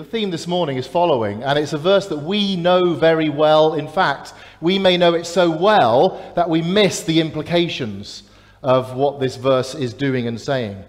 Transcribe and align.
The 0.00 0.06
theme 0.06 0.30
this 0.30 0.46
morning 0.46 0.78
is 0.78 0.86
following, 0.86 1.42
and 1.42 1.58
it's 1.58 1.74
a 1.74 1.78
verse 1.78 2.06
that 2.06 2.22
we 2.22 2.56
know 2.56 2.94
very 2.94 3.28
well. 3.28 3.74
In 3.74 3.86
fact, 3.86 4.32
we 4.62 4.78
may 4.78 4.96
know 4.96 5.12
it 5.12 5.26
so 5.26 5.50
well 5.50 6.32
that 6.36 6.48
we 6.48 6.62
miss 6.62 7.04
the 7.04 7.20
implications 7.20 8.22
of 8.62 8.94
what 8.96 9.20
this 9.20 9.36
verse 9.36 9.74
is 9.74 9.92
doing 9.92 10.26
and 10.26 10.40
saying. 10.40 10.82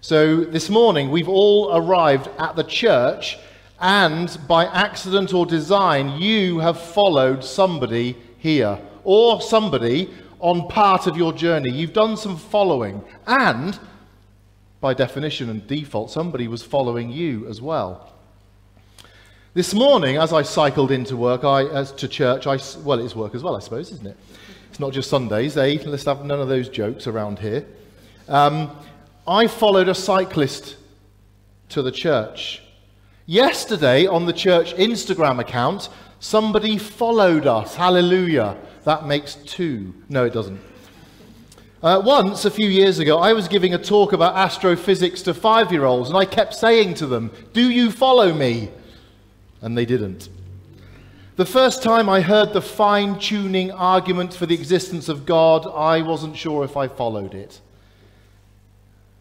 So, 0.00 0.44
this 0.44 0.70
morning, 0.70 1.10
we've 1.10 1.28
all 1.28 1.76
arrived 1.76 2.28
at 2.38 2.54
the 2.54 2.62
church, 2.62 3.36
and 3.80 4.38
by 4.46 4.66
accident 4.66 5.34
or 5.34 5.44
design, 5.44 6.20
you 6.20 6.60
have 6.60 6.80
followed 6.80 7.42
somebody 7.42 8.16
here, 8.38 8.78
or 9.02 9.40
somebody 9.42 10.08
on 10.38 10.68
part 10.68 11.08
of 11.08 11.16
your 11.16 11.32
journey. 11.32 11.72
You've 11.72 11.92
done 11.92 12.16
some 12.16 12.36
following, 12.36 13.02
and 13.26 13.76
by 14.80 14.94
definition 14.94 15.50
and 15.50 15.66
default, 15.66 16.12
somebody 16.12 16.46
was 16.46 16.62
following 16.62 17.10
you 17.10 17.48
as 17.48 17.60
well. 17.60 18.11
This 19.54 19.74
morning, 19.74 20.16
as 20.16 20.32
I 20.32 20.40
cycled 20.40 20.90
into 20.90 21.14
work, 21.14 21.44
I, 21.44 21.66
as 21.66 21.92
to 21.92 22.08
church, 22.08 22.46
I, 22.46 22.58
well, 22.84 22.98
it's 22.98 23.14
work 23.14 23.34
as 23.34 23.42
well, 23.42 23.54
I 23.54 23.58
suppose, 23.58 23.92
isn't 23.92 24.06
it? 24.06 24.16
It's 24.70 24.80
not 24.80 24.94
just 24.94 25.10
Sundays, 25.10 25.58
eh? 25.58 25.76
Let's 25.84 26.04
have 26.04 26.24
none 26.24 26.40
of 26.40 26.48
those 26.48 26.70
jokes 26.70 27.06
around 27.06 27.38
here. 27.38 27.66
Um, 28.28 28.74
I 29.28 29.46
followed 29.46 29.90
a 29.90 29.94
cyclist 29.94 30.76
to 31.68 31.82
the 31.82 31.92
church. 31.92 32.62
Yesterday, 33.26 34.06
on 34.06 34.24
the 34.24 34.32
church 34.32 34.74
Instagram 34.76 35.38
account, 35.38 35.90
somebody 36.18 36.78
followed 36.78 37.46
us. 37.46 37.74
Hallelujah. 37.74 38.56
That 38.84 39.06
makes 39.06 39.34
two. 39.34 39.92
No, 40.08 40.24
it 40.24 40.32
doesn't. 40.32 40.62
Uh, 41.82 42.00
once, 42.02 42.46
a 42.46 42.50
few 42.50 42.68
years 42.68 43.00
ago, 43.00 43.18
I 43.18 43.34
was 43.34 43.48
giving 43.48 43.74
a 43.74 43.78
talk 43.78 44.14
about 44.14 44.34
astrophysics 44.34 45.20
to 45.22 45.34
five 45.34 45.70
year 45.70 45.84
olds, 45.84 46.08
and 46.08 46.16
I 46.16 46.24
kept 46.24 46.54
saying 46.54 46.94
to 46.94 47.06
them, 47.06 47.30
Do 47.52 47.68
you 47.68 47.90
follow 47.90 48.32
me? 48.32 48.70
And 49.62 49.78
they 49.78 49.86
didn't. 49.86 50.28
The 51.36 51.46
first 51.46 51.82
time 51.82 52.10
I 52.10 52.20
heard 52.20 52.52
the 52.52 52.60
fine 52.60 53.18
tuning 53.18 53.70
argument 53.70 54.34
for 54.34 54.44
the 54.44 54.54
existence 54.54 55.08
of 55.08 55.24
God, 55.24 55.66
I 55.66 56.02
wasn't 56.02 56.36
sure 56.36 56.62
if 56.62 56.76
I 56.76 56.88
followed 56.88 57.32
it. 57.32 57.60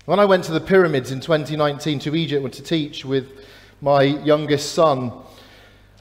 When 0.05 0.19
I 0.19 0.25
went 0.25 0.43
to 0.45 0.51
the 0.51 0.59
pyramids 0.59 1.11
in 1.11 1.21
2019 1.21 1.99
to 1.99 2.15
Egypt 2.15 2.53
to 2.55 2.63
teach 2.63 3.05
with 3.05 3.29
my 3.79 4.01
youngest 4.01 4.73
son, 4.73 5.13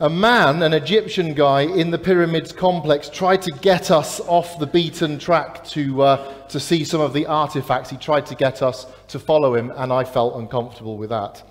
a 0.01 0.11
man, 0.11 0.63
an 0.63 0.73
Egyptian 0.73 1.35
guy 1.35 1.61
in 1.61 1.93
the 1.93 1.99
pyramids 1.99 2.53
complex, 2.53 3.09
tried 3.09 3.43
to 3.43 3.53
get 3.53 3.91
us 3.91 4.19
off 4.21 4.59
the 4.59 4.67
beaten 4.67 5.19
track 5.19 5.63
to, 5.69 6.03
uh, 6.03 6.49
to 6.49 6.59
see 6.59 6.83
some 6.83 7.01
of 7.01 7.13
the 7.13 7.27
artifacts. 7.27 7.91
He 7.91 7.99
tried 7.99 8.27
to 8.27 8.35
get 8.35 8.63
us 8.63 8.87
to 9.09 9.19
follow 9.21 9.55
him, 9.55 9.71
and 9.77 9.93
I 9.93 10.05
felt 10.05 10.37
uncomfortable 10.37 10.97
with 10.97 11.11
that 11.11 11.45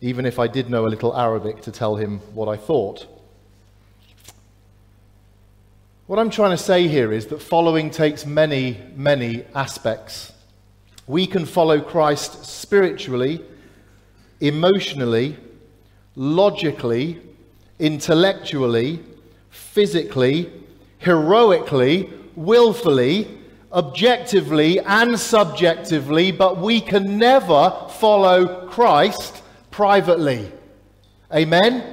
even 0.00 0.26
if 0.26 0.38
I 0.38 0.46
did 0.46 0.70
know 0.70 0.86
a 0.86 0.88
little 0.88 1.16
Arabic 1.16 1.62
to 1.62 1.72
tell 1.72 1.96
him 1.96 2.20
what 2.34 2.48
I 2.48 2.56
thought. 2.56 3.06
What 6.06 6.18
I'm 6.18 6.30
trying 6.30 6.52
to 6.52 6.62
say 6.62 6.88
here 6.88 7.12
is 7.12 7.26
that 7.26 7.42
following 7.42 7.90
takes 7.90 8.24
many, 8.24 8.80
many 8.94 9.44
aspects. 9.54 10.32
We 11.06 11.26
can 11.26 11.44
follow 11.44 11.80
Christ 11.80 12.44
spiritually, 12.44 13.44
emotionally, 14.40 15.36
logically, 16.14 17.20
intellectually, 17.78 19.00
physically, 19.50 20.50
heroically, 20.98 22.10
willfully, 22.36 23.38
objectively, 23.72 24.80
and 24.80 25.18
subjectively, 25.18 26.32
but 26.32 26.58
we 26.58 26.80
can 26.80 27.18
never 27.18 27.86
follow 27.98 28.66
Christ 28.68 29.42
privately. 29.78 30.50
Amen? 31.32 31.84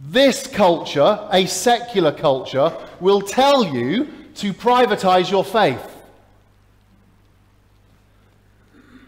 This 0.00 0.46
culture, 0.46 1.28
a 1.32 1.44
secular 1.46 2.12
culture, 2.12 2.72
will 3.00 3.20
tell 3.20 3.64
you 3.64 4.06
to 4.36 4.52
privatize 4.52 5.28
your 5.28 5.44
faith. 5.44 5.84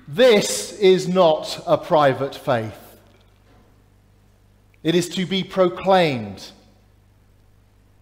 This 0.08 0.72
is 0.80 1.06
not 1.06 1.62
a 1.64 1.78
private 1.78 2.34
faith. 2.34 2.98
It 4.82 4.96
is 4.96 5.08
to 5.10 5.24
be 5.24 5.44
proclaimed, 5.44 6.50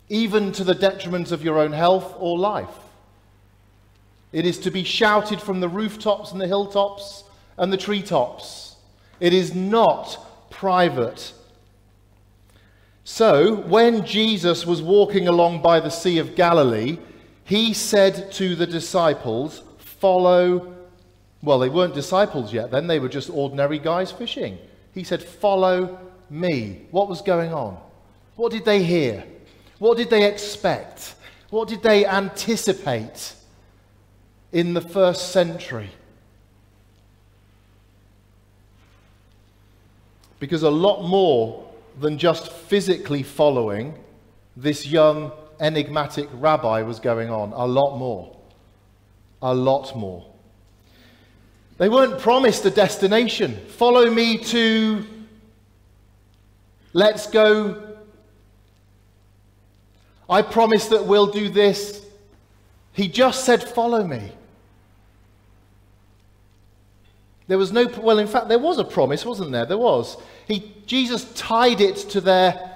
even 0.09 0.53
to 0.53 0.65
the 0.65 0.75
detriment 0.75 1.31
of 1.31 1.45
your 1.45 1.59
own 1.59 1.73
health 1.73 2.15
or 2.19 2.39
life. 2.39 2.79
It 4.33 4.47
is 4.47 4.59
to 4.61 4.71
be 4.71 4.83
shouted 4.83 5.43
from 5.43 5.61
the 5.61 5.69
rooftops 5.69 6.33
and 6.33 6.41
the 6.41 6.47
hilltops 6.47 7.25
and 7.59 7.71
the 7.71 7.77
treetops. 7.77 8.72
It 9.23 9.33
is 9.33 9.55
not 9.55 10.19
private. 10.51 11.33
So, 13.05 13.55
when 13.55 14.05
Jesus 14.05 14.67
was 14.67 14.83
walking 14.83 15.29
along 15.29 15.63
by 15.63 15.79
the 15.79 15.91
Sea 15.91 16.19
of 16.19 16.35
Galilee, 16.35 16.99
he 17.45 17.73
said 17.73 18.33
to 18.33 18.57
the 18.57 18.67
disciples, 18.67 19.63
Follow. 19.79 20.75
Well, 21.41 21.61
they 21.61 21.69
weren't 21.69 21.95
disciples 21.95 22.53
yet 22.53 22.73
then, 22.73 22.89
they 22.89 22.99
were 22.99 23.09
just 23.09 23.31
ordinary 23.31 23.79
guys 23.79 24.11
fishing. 24.11 24.59
He 24.93 25.05
said, 25.05 25.23
Follow 25.23 26.01
me. 26.29 26.89
What 26.91 27.09
was 27.09 27.23
going 27.23 27.55
on? 27.55 27.79
What 28.35 28.51
did 28.51 28.65
they 28.65 28.83
hear? 28.83 29.23
What 29.79 29.99
did 29.99 30.11
they 30.11 30.29
expect? 30.29 31.15
What 31.51 31.69
did 31.69 31.85
they 31.85 32.05
anticipate 32.05 33.35
in 34.51 34.75
the 34.75 34.81
first 34.81 35.31
century? 35.31 35.91
Because 40.43 40.65
a 40.65 40.71
lot 40.71 41.05
more 41.05 41.65
than 42.01 42.19
just 42.19 42.51
physically 42.51 43.23
following 43.23 43.97
this 44.57 44.85
young 44.85 45.31
enigmatic 45.61 46.29
rabbi 46.33 46.83
was 46.83 46.99
going 46.99 47.31
on. 47.31 47.53
A 47.53 47.65
lot 47.65 47.97
more. 47.97 48.37
A 49.41 49.55
lot 49.55 49.97
more. 49.97 50.27
They 51.79 51.89
weren't 51.89 52.19
promised 52.19 52.67
a 52.67 52.73
destination. 52.73 53.55
Follow 53.69 54.11
me 54.11 54.37
to. 54.37 55.07
Let's 56.93 57.29
go. 57.29 57.95
I 60.29 60.43
promise 60.43 60.89
that 60.89 61.07
we'll 61.07 61.29
do 61.29 61.51
this. 61.51 62.05
He 62.95 63.07
just 63.07 63.45
said, 63.45 63.63
Follow 63.63 64.05
me. 64.05 64.33
There 67.49 67.59
was 67.59 67.73
no, 67.73 67.87
well, 68.01 68.19
in 68.19 68.27
fact, 68.27 68.49
there 68.49 68.59
was 68.59 68.79
a 68.79 68.85
promise, 68.85 69.25
wasn't 69.25 69.53
there? 69.53 69.67
There 69.67 69.79
was. 69.79 70.17
He, 70.47 70.75
Jesus 70.87 71.33
tied 71.35 71.81
it 71.81 71.97
to 72.11 72.21
their, 72.21 72.71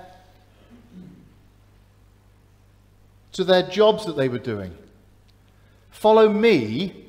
to 3.32 3.44
their 3.44 3.62
jobs 3.62 4.06
that 4.06 4.16
they 4.16 4.28
were 4.28 4.38
doing. 4.38 4.76
Follow 5.90 6.28
me, 6.28 7.06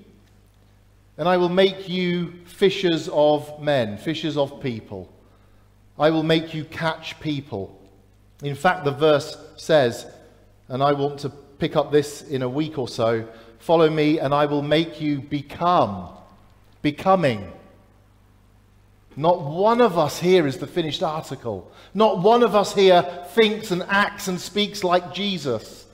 and 1.18 1.28
I 1.28 1.38
will 1.38 1.50
make 1.50 1.90
you 1.90 2.34
fishers 2.46 3.10
of 3.10 3.62
men, 3.62 3.98
fishers 3.98 4.38
of 4.38 4.62
people. 4.62 5.12
I 6.00 6.12
will 6.12 6.24
make 6.24 6.54
you 6.54 6.64
catch 6.66 7.20
people. 7.20 7.80
In 8.44 8.56
fact, 8.56 8.86
the 8.86 8.92
verse 8.92 9.36
says, 9.58 10.06
and 10.68 10.84
I 10.84 10.94
want 10.94 11.20
to 11.22 11.30
pick 11.30 11.76
up 11.76 11.92
this 11.92 12.22
in 12.22 12.44
a 12.44 12.50
week 12.50 12.78
or 12.78 12.88
so 12.88 13.28
follow 13.60 13.90
me, 13.90 14.20
and 14.20 14.34
I 14.34 14.46
will 14.46 14.62
make 14.62 15.02
you 15.02 15.20
become 15.22 16.10
becoming. 16.92 17.52
Not 19.18 19.42
one 19.44 19.82
of 19.82 19.98
us 19.98 20.20
here 20.20 20.48
is 20.48 20.58
the 20.58 20.68
finished 20.68 21.04
article. 21.04 21.70
Not 21.94 22.20
one 22.20 22.44
of 22.44 22.56
us 22.56 22.74
here 22.74 23.02
thinks 23.32 23.72
and 23.72 23.84
acts 23.90 24.30
and 24.30 24.40
speaks 24.40 24.86
like 24.86 25.14
Jesus. 25.14 25.86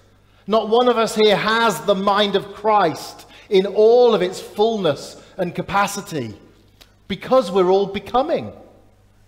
Not 0.45 0.69
one 0.69 0.87
of 0.87 0.99
us 0.99 1.15
here 1.15 1.35
has 1.35 1.81
the 1.81 1.95
mind 1.95 2.35
of 2.35 2.53
Christ 2.53 3.25
in 3.49 3.65
all 3.65 4.13
of 4.13 4.21
its 4.21 4.39
fullness 4.39 5.19
and 5.35 5.55
capacity 5.55 6.35
because 7.07 7.51
we're 7.51 7.71
all 7.71 7.87
becoming. 7.87 8.53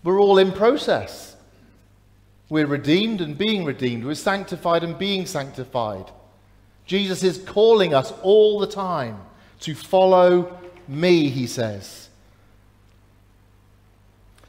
We're 0.03 0.21
all 0.21 0.37
in 0.37 0.51
process. 0.51 1.35
We're 2.47 2.67
redeemed 2.67 3.22
and 3.22 3.35
being 3.35 3.66
redeemed. 3.66 4.03
We're 4.03 4.13
sanctified 4.13 4.84
and 4.84 4.99
being 4.99 5.25
sanctified. 5.25 6.11
Jesus 6.85 7.23
is 7.23 7.40
calling 7.40 7.95
us 7.95 8.13
all 8.22 8.59
the 8.59 8.67
time 8.67 9.17
to 9.61 9.73
follow 9.73 10.59
me, 10.87 11.29
he 11.29 11.47
says. 11.47 12.09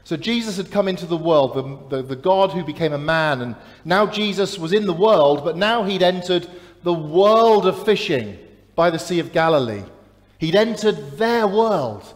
So 0.04 0.16
Jesus 0.16 0.56
had 0.56 0.70
come 0.70 0.86
into 0.86 1.04
the 1.04 1.16
world, 1.16 1.88
the, 1.90 1.96
the, 1.96 2.02
the, 2.02 2.16
God 2.16 2.52
who 2.52 2.62
became 2.62 2.92
a 2.92 2.98
man, 2.98 3.40
and 3.40 3.56
now 3.84 4.06
Jesus 4.06 4.56
was 4.56 4.72
in 4.72 4.86
the 4.86 4.92
world, 4.92 5.44
but 5.44 5.56
now 5.56 5.82
he'd 5.82 6.02
entered 6.02 6.48
the 6.84 6.94
world 6.94 7.66
of 7.66 7.84
fishing 7.84 8.38
by 8.76 8.90
the 8.90 9.00
Sea 9.00 9.18
of 9.18 9.32
Galilee. 9.32 9.82
He'd 10.38 10.54
entered 10.54 11.18
their 11.18 11.48
world, 11.48 12.14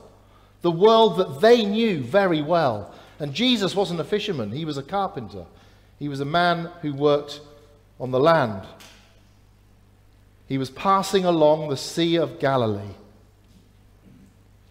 the 0.63 0.71
world 0.71 1.17
that 1.17 1.41
they 1.41 1.65
knew 1.65 2.01
very 2.03 2.43
well. 2.43 2.95
And 3.19 3.35
Jesus 3.35 3.75
wasn't 3.75 3.99
a 3.99 4.05
fisherman, 4.05 4.53
he 4.53 4.65
was 4.65 4.79
a 4.79 4.85
carpenter. 4.85 5.47
He 5.99 6.09
was 6.09 6.21
a 6.21 6.25
man 6.25 6.71
who 6.83 6.95
worked 6.95 7.41
on 7.99 8.11
the 8.11 8.21
land. 8.21 8.67
He 10.47 10.59
was 10.59 10.71
passing 10.71 11.25
along 11.25 11.69
the 11.69 11.77
Sea 11.77 12.17
of 12.17 12.39
Galilee. 12.39 12.95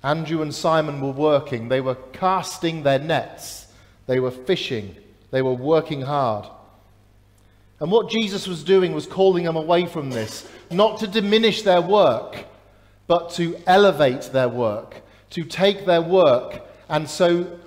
Andrew 0.04 0.42
and 0.42 0.54
Simon 0.54 1.02
were 1.02 1.12
working. 1.12 1.68
They 1.68 1.82
were 1.82 1.96
casting 2.14 2.84
their 2.84 3.00
nets. 3.00 3.68
they 4.08 4.20
were 4.20 4.32
fishing, 4.32 4.96
they 5.30 5.42
were 5.42 5.54
working 5.54 6.02
hard. 6.02 6.50
And 7.80 7.92
what 7.92 8.10
Jesus 8.10 8.48
was 8.48 8.64
doing 8.64 8.94
was 8.94 9.06
calling 9.06 9.44
them 9.44 9.56
away 9.56 9.86
from 9.86 10.10
this, 10.10 10.50
not 10.72 11.00
to 11.00 11.08
diminish 11.08 11.62
their 11.62 11.82
work, 11.82 12.46
but 13.08 13.30
to 13.32 13.58
elevate 13.68 14.24
their 14.34 14.50
work, 14.50 15.02
to 15.32 15.44
take 15.44 15.86
their 15.86 16.02
work 16.02 16.62
and 16.90 17.08
so 17.08 17.60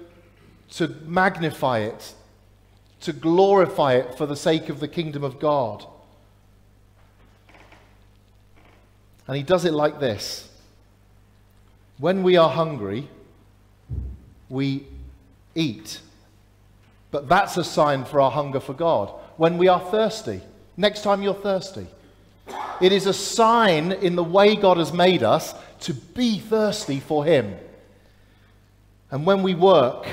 to 0.71 0.89
magnify 1.05 1.79
it, 1.81 2.13
to 3.01 3.13
glorify 3.13 3.95
it 3.95 4.17
for 4.17 4.27
the 4.27 4.37
sake 4.37 4.69
of 4.69 4.81
the 4.81 4.89
kingdom 4.89 5.23
of 5.23 5.39
God. 5.39 5.87
And 9.27 9.37
he 9.37 9.43
does 9.43 9.65
it 9.65 9.73
like 9.73 10.01
this 10.01 10.49
When 11.99 12.23
we 12.23 12.37
are 12.37 12.51
hungry, 12.51 13.09
we 14.49 14.87
eat. 15.55 16.01
But 17.11 17.29
that's 17.29 17.57
a 17.57 17.65
sign 17.65 18.05
for 18.05 18.21
our 18.21 18.31
hunger 18.31 18.61
for 18.61 18.75
God. 18.75 19.13
When 19.37 19.59
we 19.59 19.69
are 19.69 19.81
thirsty, 19.81 20.41
next 20.77 21.03
time 21.03 21.23
you're 21.23 21.35
thirsty, 21.35 21.87
it 22.81 22.93
is 22.93 23.07
a 23.07 23.13
sign 23.13 23.93
in 23.93 24.17
the 24.17 24.25
way 24.25 24.57
God 24.57 24.79
has 24.79 24.93
made 24.93 25.23
us 25.23 25.55
to 25.81 25.95
be 25.95 26.39
thirsty 26.39 27.01
for 27.01 27.25
Him. 27.25 27.55
And 29.11 29.27
when 29.27 29.43
we 29.43 29.55
work, 29.55 30.07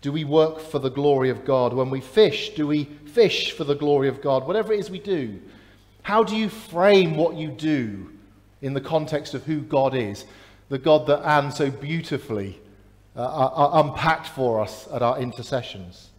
do 0.00 0.12
we 0.12 0.24
work 0.24 0.60
for 0.60 0.78
the 0.78 0.90
glory 0.90 1.30
of 1.30 1.44
God? 1.44 1.72
When 1.72 1.90
we 1.90 2.00
fish, 2.00 2.50
do 2.50 2.66
we 2.66 2.84
fish 2.84 3.52
for 3.52 3.64
the 3.64 3.74
glory 3.74 4.08
of 4.08 4.20
God? 4.22 4.46
Whatever 4.46 4.72
it 4.72 4.80
is 4.80 4.90
we 4.90 5.00
do, 5.00 5.40
how 6.02 6.22
do 6.22 6.36
you 6.36 6.48
frame 6.48 7.16
what 7.16 7.36
you 7.36 7.48
do 7.48 8.10
in 8.60 8.74
the 8.74 8.80
context 8.80 9.34
of 9.34 9.44
who 9.44 9.60
God 9.60 9.94
is? 9.94 10.24
The 10.68 10.78
God 10.78 11.06
that 11.06 11.26
Anne 11.26 11.50
so 11.50 11.70
beautifully 11.70 12.60
uh, 13.16 13.20
uh, 13.20 13.24
uh 13.24 13.82
unpacked 13.82 14.28
for 14.28 14.60
us 14.60 14.86
at 14.92 15.02
our 15.02 15.18
intercessions. 15.18 16.10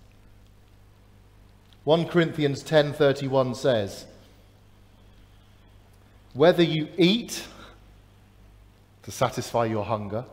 1 1.83 2.07
Corinthians 2.07 2.63
10:31 2.63 3.55
says, 3.55 4.05
"Whether 6.33 6.63
you 6.63 6.87
eat 6.97 7.43
to 9.03 9.11
satisfy 9.11 9.65
your 9.65 9.85
hunger, 9.85 10.23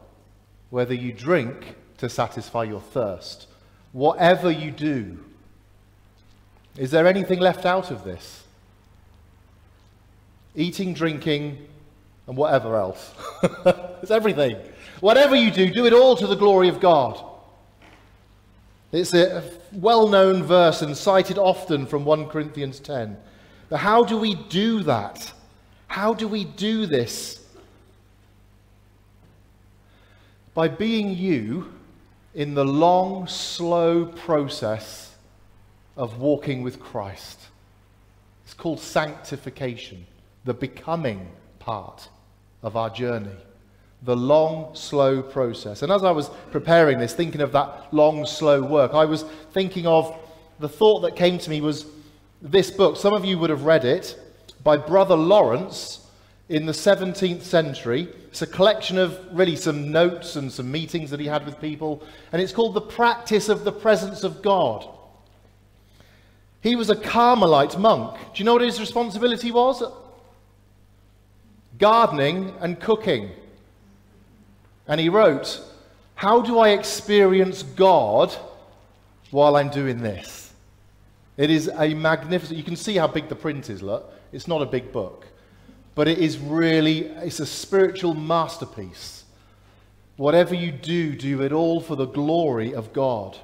whether 0.70 0.92
you 0.92 1.12
drink 1.12 1.76
to 1.96 2.08
satisfy 2.08 2.64
your 2.64 2.80
thirst. 2.80 3.46
Whatever 3.92 4.50
you 4.50 4.70
do, 4.70 5.24
is 6.76 6.90
there 6.90 7.06
anything 7.06 7.40
left 7.40 7.64
out 7.64 7.90
of 7.90 8.04
this? 8.04 8.44
Eating, 10.54 10.92
drinking, 10.92 11.66
and 12.26 12.36
whatever 12.36 12.76
else. 12.76 13.12
it's 14.02 14.10
everything. 14.10 14.56
Whatever 15.00 15.36
you 15.36 15.50
do, 15.50 15.70
do 15.70 15.86
it 15.86 15.92
all 15.92 16.16
to 16.16 16.26
the 16.26 16.36
glory 16.36 16.68
of 16.68 16.80
God. 16.80 17.22
It's 18.92 19.14
a 19.14 19.42
well 19.72 20.08
known 20.08 20.42
verse 20.42 20.82
and 20.82 20.96
cited 20.96 21.38
often 21.38 21.86
from 21.86 22.04
1 22.04 22.28
Corinthians 22.28 22.80
10. 22.80 23.16
But 23.68 23.78
how 23.78 24.04
do 24.04 24.16
we 24.16 24.34
do 24.34 24.82
that? 24.84 25.32
How 25.88 26.14
do 26.14 26.28
we 26.28 26.44
do 26.44 26.86
this? 26.86 27.44
By 30.54 30.68
being 30.68 31.14
you 31.14 31.72
in 32.34 32.54
the 32.54 32.64
long, 32.64 33.26
slow 33.26 34.06
process 34.06 35.14
of 35.96 36.18
walking 36.18 36.62
with 36.62 36.80
Christ. 36.80 37.40
It's 38.44 38.54
called 38.54 38.80
sanctification, 38.80 40.06
the 40.44 40.54
becoming 40.54 41.28
part 41.58 42.08
of 42.62 42.76
our 42.76 42.90
journey. 42.90 43.36
The 44.02 44.16
long, 44.16 44.74
slow 44.74 45.22
process. 45.22 45.82
And 45.82 45.90
as 45.90 46.04
I 46.04 46.10
was 46.10 46.30
preparing 46.50 46.98
this, 46.98 47.14
thinking 47.14 47.40
of 47.40 47.52
that 47.52 47.88
long, 47.92 48.26
slow 48.26 48.62
work, 48.62 48.92
I 48.94 49.04
was 49.04 49.24
thinking 49.52 49.86
of 49.86 50.16
the 50.58 50.68
thought 50.68 51.00
that 51.00 51.16
came 51.16 51.38
to 51.38 51.50
me 51.50 51.60
was 51.60 51.86
this 52.42 52.70
book. 52.70 52.96
Some 52.96 53.14
of 53.14 53.24
you 53.24 53.38
would 53.38 53.50
have 53.50 53.64
read 53.64 53.84
it 53.84 54.18
by 54.62 54.76
Brother 54.76 55.16
Lawrence 55.16 56.06
in 56.48 56.66
the 56.66 56.72
17th 56.72 57.42
century. 57.42 58.08
It's 58.28 58.42
a 58.42 58.46
collection 58.46 58.98
of 58.98 59.18
really 59.32 59.56
some 59.56 59.90
notes 59.90 60.36
and 60.36 60.52
some 60.52 60.70
meetings 60.70 61.10
that 61.10 61.20
he 61.20 61.26
had 61.26 61.44
with 61.44 61.60
people, 61.60 62.02
and 62.32 62.40
it's 62.40 62.52
called 62.52 62.74
The 62.74 62.80
Practice 62.80 63.48
of 63.48 63.64
the 63.64 63.72
Presence 63.72 64.24
of 64.24 64.42
God. 64.42 64.86
He 66.60 66.76
was 66.76 66.90
a 66.90 66.96
Carmelite 66.96 67.78
monk. 67.78 68.16
Do 68.16 68.38
you 68.38 68.44
know 68.44 68.54
what 68.54 68.62
his 68.62 68.80
responsibility 68.80 69.50
was? 69.50 69.82
Gardening 71.78 72.54
and 72.60 72.80
cooking. 72.80 73.30
And 74.86 75.00
he 75.00 75.08
wrote, 75.08 75.60
How 76.14 76.40
do 76.40 76.58
I 76.58 76.70
experience 76.70 77.62
God 77.62 78.34
while 79.30 79.56
I'm 79.56 79.70
doing 79.70 80.02
this? 80.02 80.52
It 81.36 81.50
is 81.50 81.68
a 81.76 81.94
magnificent, 81.94 82.56
you 82.56 82.64
can 82.64 82.76
see 82.76 82.96
how 82.96 83.06
big 83.06 83.28
the 83.28 83.36
print 83.36 83.68
is, 83.68 83.82
look. 83.82 84.12
It's 84.32 84.48
not 84.48 84.62
a 84.62 84.66
big 84.66 84.92
book 84.92 85.26
but 85.96 86.06
it 86.06 86.18
is 86.18 86.38
really 86.38 87.06
it's 87.24 87.40
a 87.40 87.46
spiritual 87.46 88.14
masterpiece. 88.14 89.24
Whatever 90.16 90.54
you 90.54 90.70
do, 90.70 91.16
do 91.16 91.42
it 91.42 91.52
all 91.52 91.80
for 91.80 91.96
the 91.96 92.06
glory 92.06 92.74
of 92.74 92.92
God. 92.92 93.36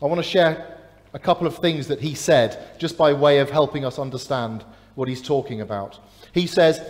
I 0.00 0.06
want 0.06 0.18
to 0.18 0.28
share 0.28 0.78
a 1.12 1.18
couple 1.18 1.46
of 1.46 1.58
things 1.58 1.86
that 1.88 2.00
he 2.00 2.14
said 2.14 2.78
just 2.78 2.96
by 2.96 3.12
way 3.12 3.38
of 3.38 3.50
helping 3.50 3.84
us 3.84 3.98
understand 3.98 4.64
what 4.94 5.06
he's 5.06 5.22
talking 5.22 5.60
about. 5.60 6.00
He 6.32 6.46
says, 6.46 6.80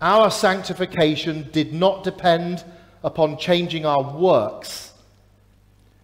Our 0.00 0.30
sanctification 0.30 1.48
did 1.52 1.72
not 1.72 2.04
depend 2.04 2.64
upon 3.02 3.36
changing 3.36 3.84
our 3.84 4.16
works, 4.16 4.92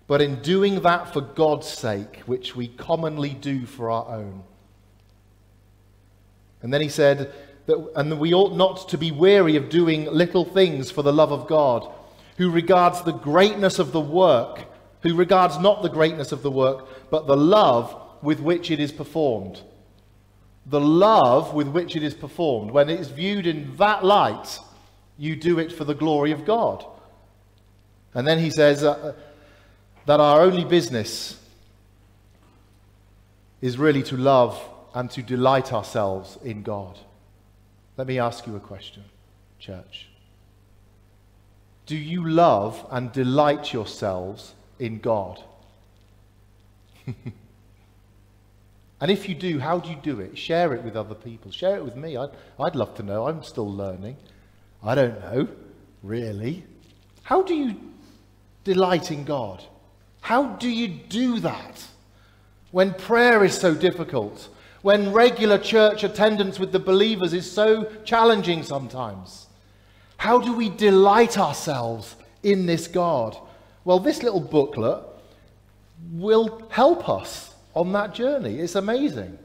but 0.06 0.20
in 0.20 0.43
doing 0.43 0.81
that 0.81 1.12
for 1.12 1.20
God's 1.20 1.69
sake, 1.69 2.23
which 2.26 2.56
we 2.56 2.69
commonly 2.69 3.31
do 3.31 3.67
for 3.67 3.91
our 3.91 4.06
own. 4.08 4.43
And 6.62 6.73
then 6.73 6.81
he 6.81 6.88
said, 6.88 7.32
that, 7.67 7.93
and 7.96 8.19
we 8.19 8.35
ought 8.35 8.55
not 8.55 8.88
to 8.91 8.99
be 8.99 9.11
weary 9.11 9.56
of 9.56 9.69
doing 9.69 10.06
little 10.06 10.44
things 10.44 10.90
for 10.90 11.02
the 11.02 11.12
love 11.12 11.32
of 11.32 11.47
God, 11.47 11.90
who 12.37 12.50
regards 12.50 13.02
the 13.02 13.12
greatness 13.12 13.79
of 13.79 13.93
the 13.93 14.00
work, 14.00 14.64
who 15.02 15.14
regards 15.14 15.58
not 15.58 15.82
the 15.82 15.88
greatness 15.88 16.32
of 16.32 16.43
the 16.43 16.50
work, 16.50 17.11
but 17.11 17.26
the 17.26 17.37
love 17.37 17.94
with 18.23 18.40
which 18.40 18.70
it 18.70 18.81
is 18.81 18.90
performed. 18.90 19.62
The 20.66 20.81
love 20.81 21.55
with 21.55 21.69
which 21.69 21.94
it 21.96 22.02
is 22.02 22.14
performed, 22.14 22.70
when 22.70 22.88
it 22.88 22.99
is 22.99 23.11
viewed 23.11 23.46
in 23.46 23.76
that 23.76 24.05
light, 24.05 24.58
you 25.19 25.37
do 25.37 25.58
it 25.58 25.70
for 25.70 25.84
the 25.84 25.94
glory 25.94 26.32
of 26.32 26.44
God. 26.44 26.84
And 28.14 28.26
then 28.26 28.38
he 28.38 28.50
says 28.50 28.82
uh, 28.82 29.14
that 30.06 30.20
our 30.20 30.40
only 30.40 30.64
business 30.64 31.40
is 33.61 33.78
really 33.78 34.02
to 34.04 34.16
love 34.16 34.61
and 34.94 35.11
to 35.11 35.23
delight 35.23 35.73
ourselves 35.73 36.38
in 36.44 36.62
God. 36.62 36.99
Let 37.97 38.06
me 38.06 38.18
ask 38.18 38.47
you 38.47 38.56
a 38.56 38.61
question, 38.61 39.04
church. 39.59 40.09
Do 41.87 41.97
you 41.97 42.28
love 42.28 42.87
and 42.90 43.12
delight 43.12 43.73
yourselves 43.73 44.54
in 44.78 45.00
God? 45.00 45.42
and 49.04 49.11
if 49.11 49.28
you 49.28 49.34
do, 49.34 49.58
how 49.58 49.78
do 49.78 49.90
you 49.90 49.96
do 50.02 50.20
it? 50.20 50.38
Share 50.38 50.73
it 50.73 50.82
with 50.82 50.96
other 50.96 51.14
people. 51.14 51.50
Share 51.50 51.76
it 51.76 51.84
with 51.84 51.94
me. 51.94 52.16
I'd, 52.16 52.30
I'd 52.58 52.75
love 52.75 52.94
to 52.94 53.02
know. 53.02 53.28
I'm 53.28 53.42
still 53.42 53.70
learning. 53.70 54.16
I 54.82 54.94
don't 54.94 55.20
know, 55.20 55.46
really. 56.02 56.64
How 57.23 57.42
do 57.42 57.54
you 57.54 57.76
delight 58.64 59.11
in 59.11 59.25
God? 59.25 59.62
How 60.23 60.46
do 60.54 60.70
you 60.70 60.88
do 60.88 61.38
that 61.40 61.84
when 62.70 62.94
prayer 62.94 63.44
is 63.44 63.52
so 63.52 63.75
difficult? 63.75 64.49
when 64.80 65.12
regular 65.12 65.56
church 65.56 66.04
attendance 66.04 66.58
with 66.58 66.70
the 66.70 66.78
believers 66.78 67.34
is 67.34 67.50
so 67.50 67.90
challenging 68.04 68.62
sometimes? 68.62 69.46
How 70.18 70.38
do 70.38 70.54
we 70.54 70.68
delight 70.70 71.38
ourselves 71.38 72.16
in 72.42 72.64
this 72.64 72.87
God? 72.87 73.34
Well, 73.84 73.99
this 73.99 74.23
little 74.23 74.40
booklet 74.40 75.02
will 76.12 76.62
help 76.70 77.08
us 77.08 77.53
on 77.75 77.93
that 77.93 78.14
journey. 78.14 78.59
It's 78.59 78.75
amazing. 78.75 79.38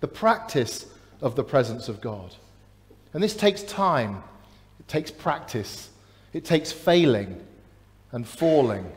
The 0.00 0.08
practice 0.08 0.86
of 1.20 1.36
the 1.36 1.44
presence 1.44 1.88
of 1.88 2.00
God. 2.00 2.34
And 3.14 3.22
this 3.22 3.36
takes 3.36 3.62
time, 3.62 4.22
it 4.78 4.88
takes 4.88 5.10
practice, 5.10 5.90
it 6.32 6.44
takes 6.44 6.72
failing 6.72 7.40
and 8.10 8.26
falling, 8.26 8.90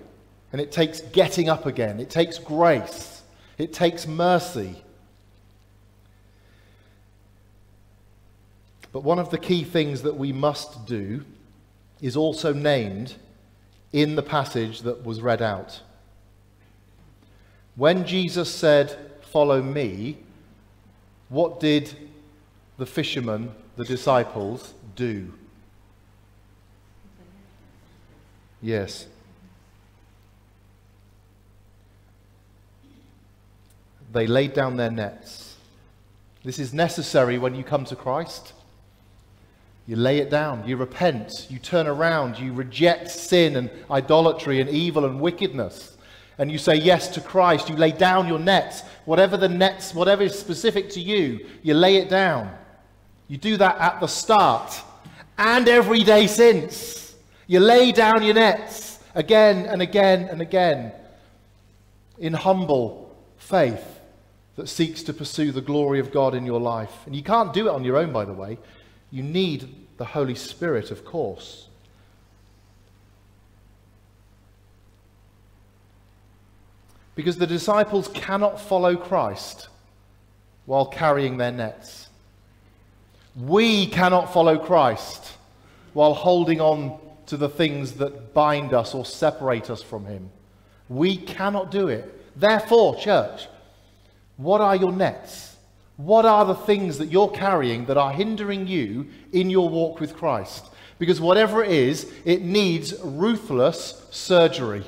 and 0.52 0.62
it 0.62 0.72
takes 0.72 1.02
getting 1.02 1.50
up 1.50 1.66
again, 1.66 2.00
it 2.00 2.10
takes 2.10 2.38
grace, 2.38 3.22
it 3.58 3.74
takes 3.74 4.08
mercy. 4.08 4.82
But 8.92 9.02
one 9.04 9.20
of 9.20 9.30
the 9.30 9.38
key 9.38 9.66
things 9.66 10.04
that 10.04 10.16
we 10.16 10.32
must 10.32 10.86
do 10.86 11.26
is 12.02 12.16
also 12.16 12.54
named 12.54 13.16
in 13.92 14.16
the 14.16 14.24
passage 14.24 14.82
that 14.82 15.04
was 15.04 15.22
read 15.22 15.42
out. 15.42 15.82
When 17.76 18.06
Jesus 18.06 18.54
said, 18.54 18.98
Follow 19.22 19.62
me, 19.62 20.18
what 21.30 21.60
did 21.60 21.94
the 22.78 22.86
fishermen, 22.86 23.52
the 23.76 23.84
disciples, 23.84 24.74
do? 24.96 25.34
Yes. 28.62 29.08
They 34.14 34.26
laid 34.26 34.54
down 34.54 34.78
their 34.78 34.90
nets. 34.90 35.58
This 36.46 36.60
is 36.60 36.74
necessary 36.74 37.38
when 37.38 37.56
you 37.56 37.64
come 37.64 37.84
to 37.86 37.96
Christ. 37.96 38.54
You 39.88 39.98
lay 39.98 40.20
it 40.20 40.30
down, 40.30 40.68
you 40.68 40.78
repent, 40.78 41.48
you 41.50 41.60
turn 41.60 41.86
around, 41.86 42.40
you 42.40 42.54
reject 42.54 43.12
sin 43.12 43.56
and 43.56 43.70
idolatry 43.92 44.62
and 44.62 44.70
evil 44.70 45.06
and 45.06 45.20
wickedness. 45.20 45.95
And 46.38 46.52
you 46.52 46.58
say 46.58 46.76
yes 46.76 47.08
to 47.10 47.22
Christ. 47.22 47.70
You 47.70 47.76
lay 47.76 47.92
down 47.92 48.28
your 48.28 48.40
nets. 48.40 48.82
Whatever 49.06 49.38
the 49.38 49.50
nets, 49.50 49.94
whatever 49.94 50.24
is 50.24 50.38
specific 50.38 50.90
to 50.92 51.00
you, 51.00 51.46
you 51.64 51.74
lay 51.74 51.98
it 51.98 52.10
down. 52.10 52.54
You 53.28 53.38
do 53.38 53.58
that 53.58 53.78
at 53.80 54.00
the 54.00 54.08
start 54.08 54.82
and 55.38 55.68
every 55.68 56.04
day 56.04 56.28
since. 56.28 57.16
You 57.48 57.60
lay 57.60 57.92
down 57.92 58.24
your 58.24 58.34
nets 58.34 59.00
again 59.14 59.66
and 59.66 59.82
again 59.82 60.28
and 60.30 60.42
again 60.42 60.92
in 62.18 62.34
humble 62.34 63.16
faith 63.38 64.00
that 64.56 64.70
seeks 64.70 65.04
to 65.04 65.14
pursue 65.14 65.52
the 65.52 65.62
glory 65.62 66.00
of 66.00 66.12
God 66.12 66.34
in 66.34 66.46
your 66.46 66.60
life. 66.60 66.94
And 67.06 67.16
you 67.16 67.24
can't 67.24 67.54
do 67.54 67.68
it 67.68 67.72
on 67.72 67.84
your 67.84 67.98
own, 67.98 68.12
by 68.12 68.26
the 68.26 68.34
way. 68.34 68.58
You 69.12 69.24
need 69.24 69.70
the 69.98 70.06
Holy 70.06 70.36
Spirit, 70.36 70.92
of 70.92 71.06
course. 71.06 71.68
Because 77.16 77.38
the 77.38 77.48
disciples 77.48 78.10
cannot 78.10 78.60
follow 78.60 78.96
Christ 78.96 79.70
while 80.66 80.86
carrying 80.86 81.38
their 81.38 81.52
nets. 81.52 82.08
We 83.36 83.88
cannot 83.88 84.34
follow 84.34 84.58
Christ 84.58 85.34
while 85.94 86.14
holding 86.14 86.60
on 86.60 87.00
to 87.28 87.38
the 87.38 87.50
things 87.50 87.94
that 87.94 88.34
bind 88.34 88.74
us 88.74 88.94
or 88.94 89.06
separate 89.06 89.70
us 89.70 89.82
from 89.82 90.06
Him. 90.06 90.30
We 90.90 91.18
cannot 91.18 91.72
do 91.72 91.88
it. 91.88 92.40
Therefore, 92.40 92.96
church, 92.96 93.48
what 94.38 94.62
are 94.62 94.76
your 94.76 94.92
nets? 94.92 95.56
What 95.98 96.26
are 96.26 96.46
the 96.46 96.56
things 96.56 96.98
that 96.98 97.08
you're 97.08 97.30
carrying 97.30 97.86
that 97.86 97.98
are 97.98 98.12
hindering 98.12 98.68
you 98.68 99.08
in 99.32 99.50
your 99.50 99.70
walk 99.70 100.00
with 100.00 100.16
Christ? 100.16 100.66
Because 101.00 101.22
whatever 101.22 101.64
it 101.64 101.72
is, 101.72 102.12
it 102.26 102.42
needs 102.42 102.94
ruthless 103.02 104.06
surgery. 104.12 104.84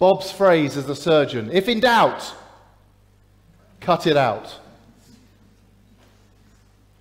Bob's 0.00 0.32
phrase 0.32 0.78
as 0.78 0.88
a 0.88 0.96
surgeon 0.96 1.50
if 1.52 1.68
in 1.68 1.78
doubt, 1.78 2.34
cut 3.80 4.06
it 4.06 4.16
out. 4.16 4.58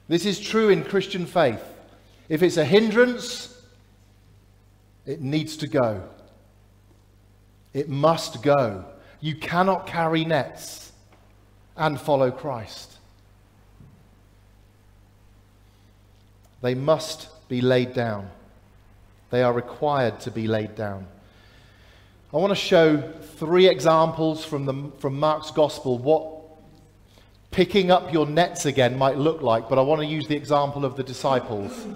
This 0.10 0.26
is 0.26 0.40
true 0.40 0.68
in 0.68 0.84
Christian 0.84 1.26
faith. 1.26 1.64
If 2.28 2.44
it's 2.44 2.58
a 2.58 2.66
hindrance, 2.66 3.58
it 5.06 5.22
needs 5.22 5.56
to 5.58 5.68
go. 5.68 6.04
It 7.74 7.88
must 7.88 8.44
go. 8.44 8.84
You 9.22 9.36
cannot 9.36 9.88
carry 9.88 10.26
nets 10.26 10.92
and 11.78 12.00
follow 12.00 12.32
Christ. 12.32 12.98
They 16.62 16.76
must 16.76 17.30
be 17.48 17.62
laid 17.62 17.94
down. 17.94 18.30
They 19.30 19.42
are 19.42 19.54
required 19.54 20.20
to 20.22 20.32
be 20.32 20.48
laid 20.48 20.76
down. 20.76 21.08
I 22.32 22.38
want 22.38 22.52
to 22.52 22.56
show 22.56 23.02
three 23.38 23.68
examples 23.68 24.46
from, 24.46 24.66
the, 24.66 24.92
from 25.00 25.20
Mark's 25.20 25.50
Gospel 25.50 25.98
what 25.98 26.40
picking 27.50 27.90
up 27.90 28.14
your 28.14 28.28
nets 28.28 28.68
again 28.68 28.96
might 29.00 29.18
look 29.18 29.42
like, 29.42 29.68
but 29.68 29.80
I 29.80 29.82
want 29.82 30.02
to 30.02 30.06
use 30.06 30.28
the 30.28 30.36
example 30.36 30.86
of 30.86 30.96
the 30.96 31.02
disciples. 31.02 31.88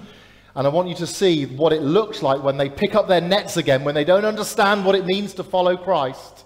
And 0.56 0.66
I 0.66 0.72
want 0.72 0.90
you 0.90 0.96
to 0.96 1.06
see 1.06 1.46
what 1.46 1.72
it 1.72 1.84
looks 1.84 2.24
like 2.24 2.42
when 2.42 2.58
they 2.58 2.68
pick 2.68 2.96
up 2.96 3.08
their 3.08 3.22
nets 3.22 3.58
again, 3.58 3.84
when 3.84 3.94
they 3.94 4.04
don't 4.04 4.26
understand 4.26 4.84
what 4.86 4.96
it 4.96 5.06
means 5.06 5.36
to 5.36 5.44
follow 5.44 5.78
Christ. 5.78 6.46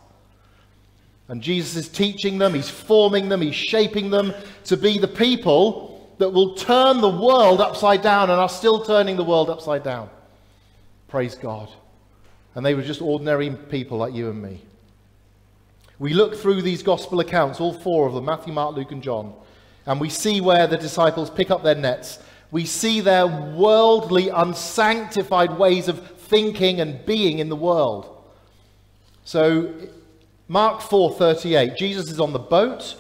And 1.29 1.41
Jesus 1.41 1.77
is 1.77 1.88
teaching 1.88 2.38
them, 2.38 2.53
he's 2.53 2.70
forming 2.70 3.29
them, 3.29 3.41
he's 3.41 3.56
shaping 3.56 4.10
them 4.10 4.34
to 4.65 4.75
be 4.75 4.98
the 4.98 5.08
people 5.08 6.13
that 6.17 6.29
will 6.29 6.56
turn 6.56 7.00
the 7.00 7.10
world 7.10 7.62
upside 7.62 8.01
down 8.01 8.29
and 8.32 8.39
are 8.39 8.50
still 8.50 8.84
turning 8.84 9.15
the 9.15 9.24
world 9.24 9.50
upside 9.50 9.84
down. 9.84 10.10
Praise 11.08 11.36
God. 11.36 11.70
And 12.57 12.65
they 12.65 12.73
were 12.73 12.81
just 12.81 13.01
ordinary 13.01 13.51
people 13.51 13.97
like 13.99 14.13
you 14.13 14.29
and 14.29 14.41
me. 14.41 14.61
We 15.97 16.13
look 16.13 16.35
through 16.35 16.63
these 16.63 16.83
gospel 16.83 17.21
accounts, 17.21 17.61
all 17.61 17.73
four 17.73 18.05
of 18.05 18.13
them 18.13 18.25
Matthew, 18.25 18.51
Mark, 18.51 18.75
Luke, 18.75 18.91
and 18.91 19.01
John, 19.01 19.33
and 19.85 20.01
we 20.01 20.09
see 20.09 20.41
where 20.41 20.67
the 20.67 20.75
disciples 20.75 21.29
pick 21.29 21.49
up 21.49 21.63
their 21.63 21.75
nets 21.75 22.19
we 22.51 22.65
see 22.65 23.01
their 23.01 23.27
worldly, 23.27 24.29
unsanctified 24.29 25.57
ways 25.57 25.87
of 25.87 26.05
thinking 26.17 26.79
and 26.79 27.05
being 27.05 27.39
in 27.39 27.49
the 27.49 27.55
world. 27.55 28.23
So, 29.25 29.73
Mark 30.47 30.81
4:38, 30.81 31.75
Jesus 31.75 32.09
is 32.09 32.19
on 32.19 32.31
the 32.31 32.39
boat. 32.39 32.95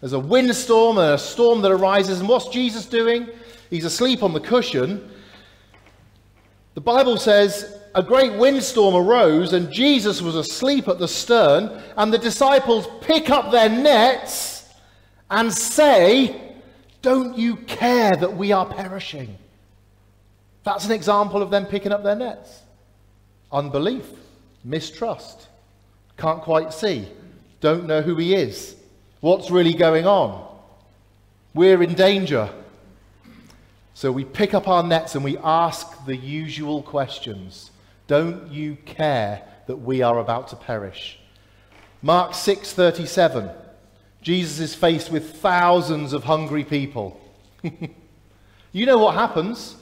There's 0.00 0.12
a 0.12 0.18
windstorm 0.18 0.98
and 0.98 1.14
a 1.14 1.18
storm 1.18 1.62
that 1.62 1.70
arises, 1.70 2.20
and 2.20 2.28
what's 2.28 2.48
Jesus 2.48 2.84
doing? 2.84 3.28
He's 3.70 3.84
asleep 3.84 4.22
on 4.22 4.34
the 4.34 4.40
cushion. 4.40 5.08
The 6.74 6.80
Bible 6.80 7.16
says 7.16 7.78
a 7.94 8.02
great 8.02 8.32
windstorm 8.34 8.94
arose, 8.94 9.52
and 9.52 9.70
Jesus 9.70 10.20
was 10.20 10.34
asleep 10.34 10.88
at 10.88 10.98
the 10.98 11.08
stern, 11.08 11.82
and 11.96 12.12
the 12.12 12.18
disciples 12.18 12.88
pick 13.00 13.30
up 13.30 13.52
their 13.52 13.68
nets 13.68 14.68
and 15.30 15.52
say, 15.52 16.54
don't 17.02 17.38
you 17.38 17.56
care 17.56 18.12
that 18.16 18.36
we 18.36 18.50
are 18.52 18.66
perishing? 18.66 19.38
That's 20.64 20.86
an 20.86 20.92
example 20.92 21.42
of 21.42 21.50
them 21.50 21.66
picking 21.66 21.92
up 21.92 22.02
their 22.02 22.16
nets. 22.16 22.62
Unbelief, 23.52 24.06
mistrust, 24.64 25.48
can't 26.16 26.42
quite 26.42 26.72
see, 26.72 27.06
don't 27.60 27.86
know 27.86 28.00
who 28.02 28.16
he 28.16 28.34
is, 28.34 28.74
what's 29.20 29.50
really 29.50 29.74
going 29.74 30.06
on. 30.06 30.52
We're 31.54 31.82
in 31.82 31.94
danger. 31.94 32.50
So 33.92 34.10
we 34.10 34.24
pick 34.24 34.54
up 34.54 34.66
our 34.66 34.82
nets 34.82 35.14
and 35.14 35.22
we 35.22 35.38
ask 35.38 36.04
the 36.04 36.16
usual 36.16 36.82
questions. 36.82 37.70
Don't 38.06 38.50
you 38.52 38.76
care 38.84 39.42
that 39.66 39.76
we 39.76 40.02
are 40.02 40.18
about 40.18 40.48
to 40.48 40.56
perish? 40.56 41.18
Mark 42.02 42.32
6:37 42.32 43.54
Jesus 44.20 44.58
is 44.58 44.74
faced 44.74 45.10
with 45.10 45.36
thousands 45.36 46.14
of 46.14 46.24
hungry 46.24 46.64
people. 46.64 47.20
you 48.72 48.86
know 48.86 48.96
what 48.96 49.14
happens. 49.14 49.76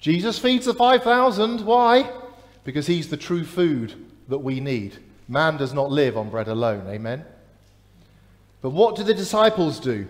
Jesus 0.00 0.38
feeds 0.38 0.64
the 0.64 0.72
5,000. 0.72 1.60
Why? 1.66 2.10
Because 2.64 2.86
he's 2.86 3.10
the 3.10 3.18
true 3.18 3.44
food 3.44 3.94
that 4.28 4.38
we 4.38 4.60
need. 4.60 4.96
Man 5.28 5.58
does 5.58 5.74
not 5.74 5.90
live 5.90 6.16
on 6.16 6.30
bread 6.30 6.48
alone. 6.48 6.86
Amen? 6.88 7.22
But 8.62 8.70
what 8.70 8.96
do 8.96 9.02
the 9.02 9.12
disciples 9.12 9.78
do? 9.78 10.06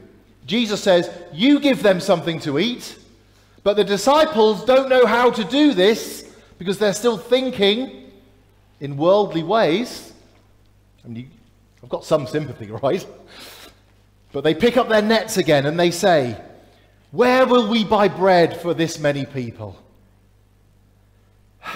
Jesus 0.47 0.81
says, 0.81 1.11
You 1.33 1.59
give 1.59 1.83
them 1.83 1.99
something 1.99 2.39
to 2.41 2.61
eat. 2.61 2.97
But 3.65 3.75
the 3.75 3.85
disciples 3.85 4.65
don't 4.65 4.89
know 4.89 5.07
how 5.07 5.31
to 5.31 5.43
do 5.43 5.75
this 5.75 6.28
because 6.59 6.79
they're 6.79 6.93
still 6.93 7.17
thinking 7.17 8.11
in 8.81 8.97
worldly 8.97 9.43
ways. 9.43 10.13
And 11.05 11.17
you, 11.17 11.27
I've 11.83 11.89
got 11.89 12.05
some 12.05 12.27
sympathy, 12.27 12.71
right? 12.83 13.07
But 14.33 14.45
they 14.45 14.55
pick 14.55 14.77
up 14.77 14.89
their 14.89 15.03
nets 15.03 15.37
again 15.37 15.67
and 15.67 15.79
they 15.79 15.91
say, 15.91 16.41
Where 17.13 17.47
will 17.47 17.69
we 17.69 17.85
buy 17.85 18.09
bread 18.09 18.61
for 18.61 18.75
this 18.75 18.99
many 18.99 19.25
people? 19.25 19.81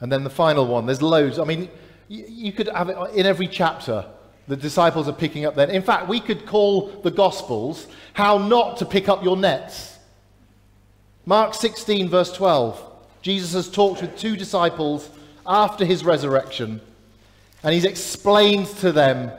And 0.00 0.12
then 0.12 0.22
the 0.22 0.30
final 0.30 0.66
one, 0.66 0.84
there's 0.84 1.00
loads. 1.00 1.38
I 1.38 1.44
mean, 1.44 1.70
you 2.08 2.52
could 2.52 2.68
have 2.68 2.90
it 2.90 2.96
in 3.14 3.24
every 3.24 3.48
chapter. 3.48 4.04
The 4.48 4.56
disciples 4.56 5.08
are 5.08 5.14
picking 5.14 5.46
up 5.46 5.54
then. 5.54 5.70
In 5.70 5.80
fact, 5.80 6.08
we 6.08 6.20
could 6.20 6.44
call 6.44 6.88
the 7.00 7.10
Gospels 7.10 7.86
how 8.12 8.36
not 8.36 8.76
to 8.78 8.84
pick 8.84 9.08
up 9.08 9.24
your 9.24 9.38
nets. 9.38 9.93
Mark 11.26 11.54
16, 11.54 12.08
verse 12.08 12.32
12. 12.32 12.92
Jesus 13.22 13.52
has 13.54 13.70
talked 13.70 14.02
with 14.02 14.18
two 14.18 14.36
disciples 14.36 15.08
after 15.46 15.84
his 15.84 16.04
resurrection 16.04 16.80
and 17.64 17.72
he's 17.72 17.86
explained 17.86 18.66
to 18.66 18.92
them 18.92 19.32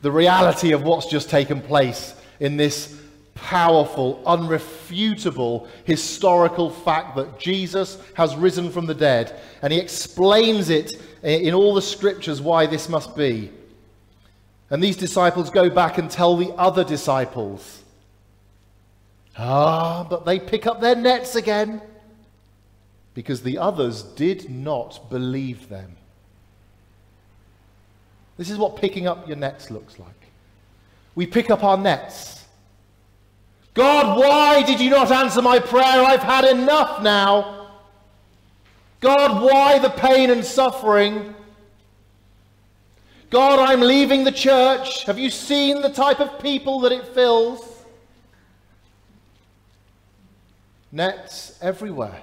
the 0.00 0.10
reality 0.10 0.72
of 0.72 0.82
what's 0.82 1.06
just 1.06 1.28
taken 1.28 1.60
place 1.60 2.14
in 2.40 2.56
this 2.56 2.98
powerful, 3.34 4.22
unrefutable 4.26 5.68
historical 5.84 6.70
fact 6.70 7.14
that 7.16 7.38
Jesus 7.38 7.98
has 8.14 8.34
risen 8.34 8.70
from 8.70 8.86
the 8.86 8.94
dead. 8.94 9.38
And 9.60 9.70
he 9.70 9.78
explains 9.78 10.70
it 10.70 10.94
in 11.22 11.52
all 11.52 11.74
the 11.74 11.82
scriptures 11.82 12.40
why 12.40 12.66
this 12.66 12.88
must 12.88 13.14
be. 13.14 13.50
And 14.70 14.82
these 14.82 14.96
disciples 14.96 15.50
go 15.50 15.68
back 15.68 15.98
and 15.98 16.10
tell 16.10 16.36
the 16.38 16.52
other 16.54 16.84
disciples. 16.84 17.82
Ah, 19.38 20.06
but 20.08 20.24
they 20.24 20.38
pick 20.38 20.66
up 20.66 20.80
their 20.80 20.94
nets 20.94 21.34
again 21.34 21.82
because 23.14 23.42
the 23.42 23.58
others 23.58 24.02
did 24.02 24.50
not 24.50 25.10
believe 25.10 25.68
them. 25.68 25.96
This 28.38 28.50
is 28.50 28.58
what 28.58 28.76
picking 28.76 29.06
up 29.06 29.26
your 29.26 29.36
nets 29.36 29.70
looks 29.70 29.98
like. 29.98 30.08
We 31.14 31.26
pick 31.26 31.50
up 31.50 31.64
our 31.64 31.76
nets. 31.76 32.44
God, 33.74 34.18
why 34.18 34.62
did 34.62 34.80
you 34.80 34.90
not 34.90 35.10
answer 35.10 35.42
my 35.42 35.58
prayer? 35.58 36.02
I've 36.02 36.22
had 36.22 36.44
enough 36.44 37.02
now. 37.02 37.68
God, 39.00 39.42
why 39.42 39.78
the 39.78 39.90
pain 39.90 40.30
and 40.30 40.44
suffering? 40.44 41.34
God, 43.28 43.58
I'm 43.58 43.80
leaving 43.80 44.24
the 44.24 44.32
church. 44.32 45.04
Have 45.04 45.18
you 45.18 45.30
seen 45.30 45.82
the 45.82 45.90
type 45.90 46.20
of 46.20 46.38
people 46.40 46.80
that 46.80 46.92
it 46.92 47.06
fills? 47.08 47.65
Nets 50.92 51.58
everywhere. 51.60 52.20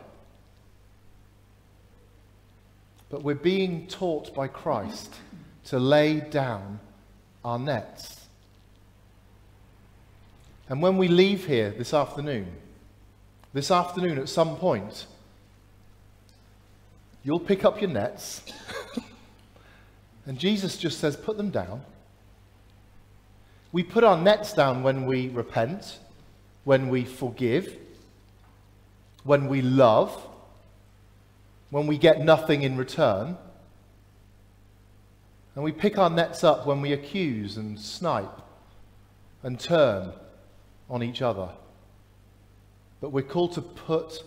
But 3.09 3.23
we're 3.23 3.35
being 3.35 3.87
taught 3.87 4.33
by 4.33 4.47
Christ 4.47 5.13
to 5.65 5.79
lay 5.79 6.19
down 6.19 6.79
our 7.45 7.59
nets. 7.59 8.25
And 10.69 10.81
when 10.81 10.97
we 10.97 11.07
leave 11.07 11.45
here 11.45 11.71
this 11.71 11.93
afternoon, 11.93 12.47
this 13.53 13.69
afternoon 13.69 14.17
at 14.17 14.29
some 14.29 14.55
point, 14.57 15.05
you'll 17.23 17.39
pick 17.39 17.63
up 17.65 17.81
your 17.81 17.91
nets. 17.91 18.41
and 20.25 20.39
Jesus 20.39 20.77
just 20.77 20.99
says, 20.99 21.15
put 21.15 21.37
them 21.37 21.51
down. 21.51 21.83
We 23.71 23.83
put 23.83 24.03
our 24.03 24.17
nets 24.17 24.53
down 24.53 24.83
when 24.83 25.05
we 25.05 25.29
repent, 25.29 25.99
when 26.63 26.89
we 26.89 27.05
forgive, 27.05 27.77
when 29.23 29.47
we 29.47 29.61
love, 29.61 30.15
when 31.69 31.87
we 31.87 31.97
get 31.97 32.21
nothing 32.21 32.61
in 32.63 32.77
return. 32.77 33.37
And 35.55 35.63
we 35.63 35.71
pick 35.71 35.97
our 35.97 36.09
nets 36.09 36.43
up 36.43 36.65
when 36.65 36.81
we 36.81 36.93
accuse 36.93 37.57
and 37.57 37.79
snipe 37.79 38.41
and 39.43 39.59
turn 39.59 40.11
on 40.89 41.03
each 41.03 41.21
other. 41.21 41.49
But 43.01 43.11
we're 43.11 43.21
called 43.23 43.53
to 43.53 43.61
put 43.61 44.23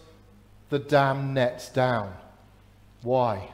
the 0.71 0.79
damn 0.79 1.35
nets 1.35 1.69
down. 1.69 2.13
Why? 3.03 3.51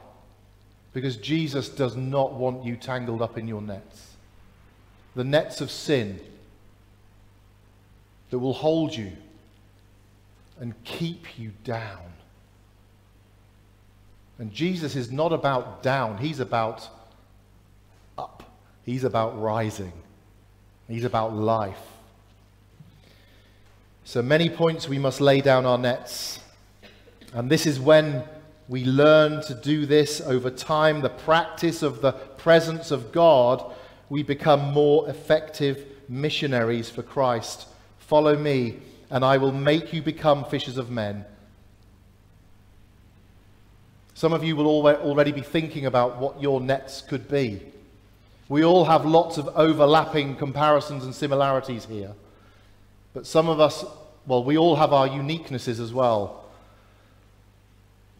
Because 0.93 1.17
Jesus 1.17 1.69
does 1.69 1.95
not 1.95 2.33
want 2.33 2.63
you 2.63 2.75
tangled 2.75 3.21
up 3.21 3.37
in 3.37 3.47
your 3.47 3.61
nets. 3.61 4.15
The 5.15 5.23
nets 5.23 5.61
of 5.61 5.71
sin 5.71 6.19
that 8.29 8.39
will 8.39 8.53
hold 8.53 8.95
you 8.95 9.11
and 10.63 10.81
keep 10.85 11.37
you 11.37 11.51
down. 11.65 12.13
And 14.39 14.49
Jesus 14.53 14.95
is 14.95 15.11
not 15.11 15.33
about 15.33 15.83
down, 15.83 16.19
he's 16.19 16.39
about 16.39 16.87
up. 18.17 18.49
He's 18.85 19.03
about 19.03 19.41
rising. 19.41 19.91
He's 20.87 21.03
about 21.03 21.35
life. 21.35 21.81
So 24.05 24.21
many 24.21 24.49
points 24.49 24.87
we 24.87 24.99
must 24.99 25.19
lay 25.19 25.41
down 25.41 25.65
our 25.65 25.77
nets. 25.77 26.39
And 27.33 27.49
this 27.49 27.65
is 27.65 27.77
when 27.77 28.23
we 28.69 28.85
learn 28.85 29.43
to 29.43 29.55
do 29.55 29.85
this 29.85 30.21
over 30.21 30.49
time, 30.49 31.01
the 31.01 31.09
practice 31.09 31.83
of 31.83 31.99
the 31.99 32.13
presence 32.13 32.89
of 32.89 33.11
God, 33.11 33.73
we 34.07 34.23
become 34.23 34.71
more 34.71 35.09
effective 35.09 35.85
missionaries 36.07 36.89
for 36.89 37.03
Christ. 37.03 37.67
Follow 37.99 38.37
me, 38.37 38.79
and 39.13 39.23
I 39.23 39.37
will 39.37 39.51
make 39.51 39.93
you 39.93 40.01
become 40.01 40.43
fishers 40.43 40.79
of 40.79 40.89
men. 40.89 41.23
Some 44.15 44.33
of 44.33 44.43
you 44.43 44.55
will 44.55 44.65
already 44.65 45.31
be 45.31 45.41
thinking 45.41 45.85
about 45.85 46.17
what 46.17 46.41
your 46.41 46.59
nets 46.59 47.01
could 47.01 47.29
be. 47.29 47.61
We 48.49 48.63
all 48.63 48.85
have 48.85 49.05
lots 49.05 49.37
of 49.37 49.49
overlapping 49.55 50.35
comparisons 50.37 51.03
and 51.03 51.13
similarities 51.13 51.85
here. 51.85 52.13
But 53.13 53.27
some 53.27 53.49
of 53.49 53.59
us, 53.59 53.85
well, 54.25 54.43
we 54.43 54.57
all 54.57 54.77
have 54.77 54.93
our 54.93 55.07
uniquenesses 55.07 55.79
as 55.79 55.93
well. 55.93 56.45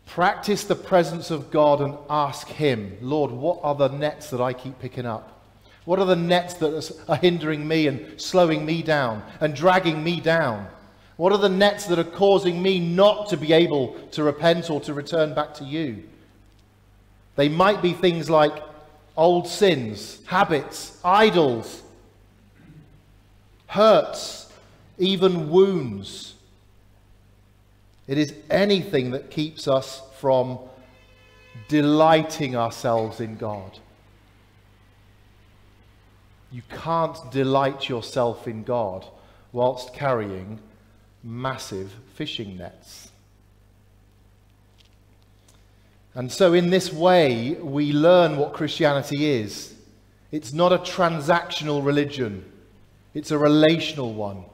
Practice 0.06 0.64
the 0.64 0.76
presence 0.76 1.32
of 1.32 1.50
God 1.50 1.82
and 1.82 1.98
ask 2.08 2.48
Him, 2.48 3.00
Lord, 3.02 3.32
what 3.32 3.62
are 3.64 3.74
the 3.74 3.88
nets 3.88 4.30
that 4.30 4.42
I 4.42 4.54
keep 4.54 4.78
picking 4.78 5.08
up? 5.08 5.42
What 5.86 5.98
are 5.98 6.06
the 6.06 6.16
nets 6.16 6.54
that 6.56 6.96
are 7.10 7.16
hindering 7.16 7.68
me 7.68 7.88
and 7.88 8.22
slowing 8.22 8.64
me 8.64 8.84
down 8.84 9.24
and 9.40 9.56
dragging 9.56 10.04
me 10.04 10.20
down? 10.22 10.68
What 11.18 11.32
are 11.32 11.38
the 11.38 11.50
nets 11.50 11.86
that 11.86 12.00
are 12.00 12.04
causing 12.04 12.62
me 12.62 12.80
not 12.80 13.30
to 13.30 13.38
be 13.38 13.54
able 13.54 13.94
to 14.12 14.24
repent 14.24 14.70
or 14.70 14.82
to 14.82 14.94
return 14.94 15.34
back 15.34 15.54
to 15.56 15.64
you? 15.64 16.04
They 17.36 17.50
might 17.50 17.82
be 17.82 17.94
things 17.94 18.30
like 18.30 18.64
old 19.16 19.48
sins, 19.48 20.22
habits, 20.26 21.00
idols, 21.04 21.84
hurts, 23.68 24.52
even 24.98 25.50
wounds. 25.50 26.34
It 28.08 28.18
is 28.18 28.34
anything 28.50 29.12
that 29.12 29.30
keeps 29.30 29.68
us 29.68 30.02
from 30.20 30.60
delighting 31.68 32.56
ourselves 32.56 33.20
in 33.20 33.38
God. 33.38 33.80
You 36.52 36.62
can't 36.70 37.18
delight 37.32 37.90
yourself 37.90 38.48
in 38.48 38.64
God 38.64 39.06
whilst 39.52 39.94
carrying 39.94 40.60
massive 41.24 41.92
fishing 42.16 42.58
nets. 42.58 43.10
And 46.16 46.32
so, 46.32 46.54
in 46.54 46.70
this 46.70 46.94
way, 46.94 47.54
we 47.54 47.92
learn 47.92 48.38
what 48.38 48.54
Christianity 48.54 49.26
is. 49.26 49.74
It's 50.32 50.54
not 50.54 50.72
a 50.72 50.78
transactional 50.78 51.84
religion, 51.84 52.46
it's 53.14 53.32
a 53.32 53.38
relational 53.38 54.14
one. 54.14 54.46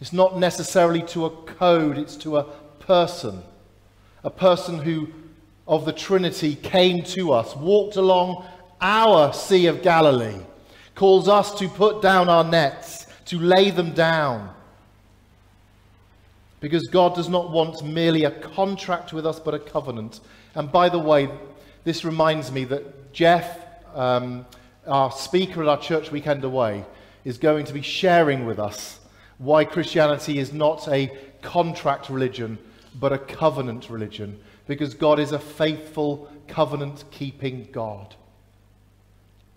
It's 0.00 0.12
not 0.12 0.38
necessarily 0.38 1.02
to 1.08 1.26
a 1.26 1.30
code, 1.30 1.98
it's 1.98 2.16
to 2.18 2.36
a 2.36 2.44
person. 2.78 3.42
A 4.22 4.30
person 4.30 4.78
who, 4.78 5.08
of 5.66 5.84
the 5.84 5.92
Trinity, 5.92 6.54
came 6.54 7.02
to 7.04 7.32
us, 7.32 7.56
walked 7.56 7.96
along 7.96 8.44
our 8.80 9.32
Sea 9.32 9.66
of 9.66 9.82
Galilee, 9.82 10.40
calls 10.94 11.28
us 11.28 11.52
to 11.58 11.68
put 11.68 12.00
down 12.00 12.28
our 12.28 12.44
nets, 12.44 13.06
to 13.26 13.40
lay 13.40 13.70
them 13.70 13.92
down. 13.92 14.54
Because 16.60 16.88
God 16.88 17.14
does 17.14 17.28
not 17.28 17.50
want 17.50 17.84
merely 17.84 18.24
a 18.24 18.30
contract 18.30 19.12
with 19.12 19.26
us, 19.26 19.38
but 19.38 19.54
a 19.54 19.58
covenant. 19.58 20.20
And 20.54 20.70
by 20.72 20.88
the 20.88 20.98
way, 20.98 21.28
this 21.84 22.04
reminds 22.04 22.50
me 22.50 22.64
that 22.64 23.12
Jeff, 23.12 23.58
um, 23.94 24.44
our 24.86 25.12
speaker 25.12 25.62
at 25.62 25.68
our 25.68 25.80
church 25.80 26.10
weekend 26.10 26.44
away, 26.44 26.84
is 27.24 27.38
going 27.38 27.64
to 27.66 27.72
be 27.72 27.82
sharing 27.82 28.44
with 28.44 28.58
us 28.58 28.98
why 29.38 29.64
Christianity 29.64 30.38
is 30.38 30.52
not 30.52 30.88
a 30.88 31.16
contract 31.42 32.10
religion, 32.10 32.58
but 32.98 33.12
a 33.12 33.18
covenant 33.18 33.88
religion. 33.88 34.40
Because 34.66 34.94
God 34.94 35.18
is 35.18 35.32
a 35.32 35.38
faithful, 35.38 36.30
covenant 36.48 37.04
keeping 37.10 37.68
God. 37.70 38.14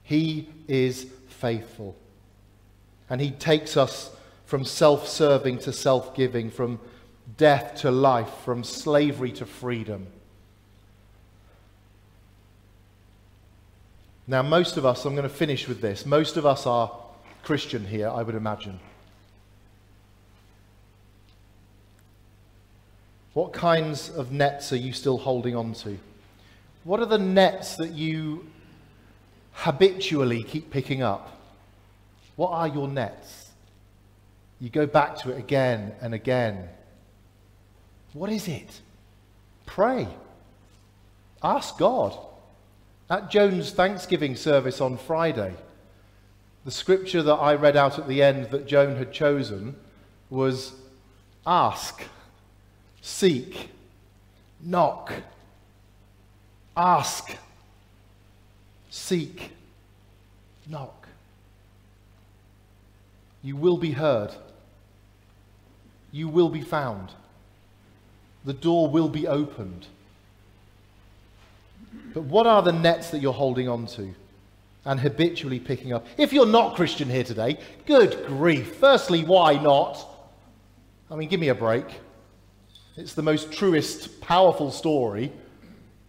He 0.04 0.50
is 0.68 1.08
faithful. 1.28 1.96
And 3.10 3.20
He 3.20 3.32
takes 3.32 3.76
us 3.76 4.16
from 4.52 4.66
self 4.66 5.08
serving 5.08 5.58
to 5.58 5.72
self 5.72 6.14
giving, 6.14 6.52
from 6.52 6.78
death 7.38 7.74
to 7.74 7.90
life, 7.90 8.30
from 8.44 8.66
slavery 8.66 9.32
to 9.32 9.46
freedom. 9.46 10.08
Now, 14.28 14.42
most 14.42 14.76
of 14.76 14.86
us, 14.86 15.06
I'm 15.06 15.16
going 15.16 15.24
to 15.24 15.34
finish 15.34 15.70
with 15.70 15.80
this, 15.80 16.06
most 16.06 16.36
of 16.36 16.46
us 16.46 16.68
are 16.68 16.92
Christian 17.44 17.86
here, 17.86 18.10
I 18.10 18.24
would 18.24 18.36
imagine. 18.36 18.78
What 23.32 23.54
kinds 23.54 24.10
of 24.10 24.34
nets 24.34 24.74
are 24.74 24.78
you 24.78 24.92
still 24.92 25.18
holding 25.18 25.56
on 25.56 25.72
to? 25.76 25.98
What 26.84 27.00
are 27.00 27.06
the 27.06 27.18
nets 27.18 27.78
that 27.78 27.92
you 27.92 28.48
habitually 29.54 30.44
keep 30.44 30.70
picking 30.72 31.02
up? 31.02 31.40
What 32.36 32.50
are 32.50 32.68
your 32.68 32.90
nets? 32.90 33.41
You 34.62 34.70
go 34.70 34.86
back 34.86 35.18
to 35.18 35.32
it 35.32 35.40
again 35.40 35.94
and 36.02 36.14
again. 36.14 36.70
What 38.14 38.30
is 38.30 38.48
it? 38.48 38.80
Pray. 39.66 40.08
Ask 41.42 41.80
God. 41.80 42.16
At 43.10 43.32
Joan's 43.32 43.72
Thanksgiving 43.72 44.36
service 44.36 44.80
on 44.80 44.98
Friday, 44.98 45.56
the 46.64 46.72
scripture 46.72 47.24
that 47.24 47.34
I 47.34 47.56
read 47.56 47.76
out 47.76 47.98
at 47.98 48.08
the 48.08 48.22
end 48.22 48.52
that 48.52 48.68
Joan 48.68 48.98
had 48.98 49.12
chosen 49.12 49.76
was 50.30 50.74
ask, 51.46 52.04
seek, 53.02 53.72
knock. 54.62 55.12
Ask, 56.78 57.36
seek, 58.92 59.52
knock. 60.70 61.08
You 63.42 63.56
will 63.56 63.78
be 63.78 63.92
heard. 63.92 64.32
You 66.12 66.28
will 66.28 66.50
be 66.50 66.62
found. 66.62 67.10
The 68.46 68.54
door 68.54 68.90
will 68.90 69.10
be 69.10 69.28
opened. 69.28 69.88
But 72.14 72.24
what 72.24 72.48
are 72.48 72.62
the 72.62 72.72
nets 72.72 73.12
that 73.12 73.22
you're 73.22 73.34
holding 73.34 73.70
on 73.70 73.86
to 73.88 74.14
and 74.86 75.00
habitually 75.00 75.60
picking 75.60 75.94
up? 75.94 76.06
If 76.18 76.34
you're 76.34 76.46
not 76.46 76.76
Christian 76.76 77.10
here 77.10 77.24
today, 77.24 77.60
good 77.86 78.26
grief. 78.28 78.76
Firstly, 78.76 79.24
why 79.24 79.54
not? 79.54 80.06
I 81.10 81.16
mean, 81.16 81.30
give 81.30 81.40
me 81.40 81.50
a 81.50 81.56
break. 81.56 81.86
It's 82.98 83.14
the 83.14 83.22
most 83.22 83.52
truest, 83.52 84.22
powerful 84.22 84.72
story 84.72 85.32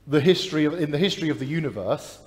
the 0.06 0.20
history 0.20 0.64
of, 0.64 0.80
in 0.80 0.90
the 0.90 0.98
history 0.98 1.28
of 1.28 1.38
the 1.38 1.46
universe. 1.46 2.18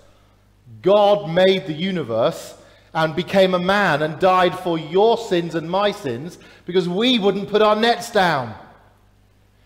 God 0.81 1.29
made 1.29 1.67
the 1.67 1.73
universe 1.73 2.55
and 2.95 3.13
became 3.13 3.53
a 3.53 3.59
man 3.59 4.01
and 4.01 4.17
died 4.19 4.57
for 4.57 4.79
your 4.79 5.17
sins 5.17 5.53
and 5.53 5.69
my 5.69 5.91
sins 5.91 6.39
because 6.65 6.87
we 6.87 7.19
wouldn't 7.19 7.49
put 7.49 7.61
our 7.61 7.75
nets 7.75 8.09
down. 8.09 8.55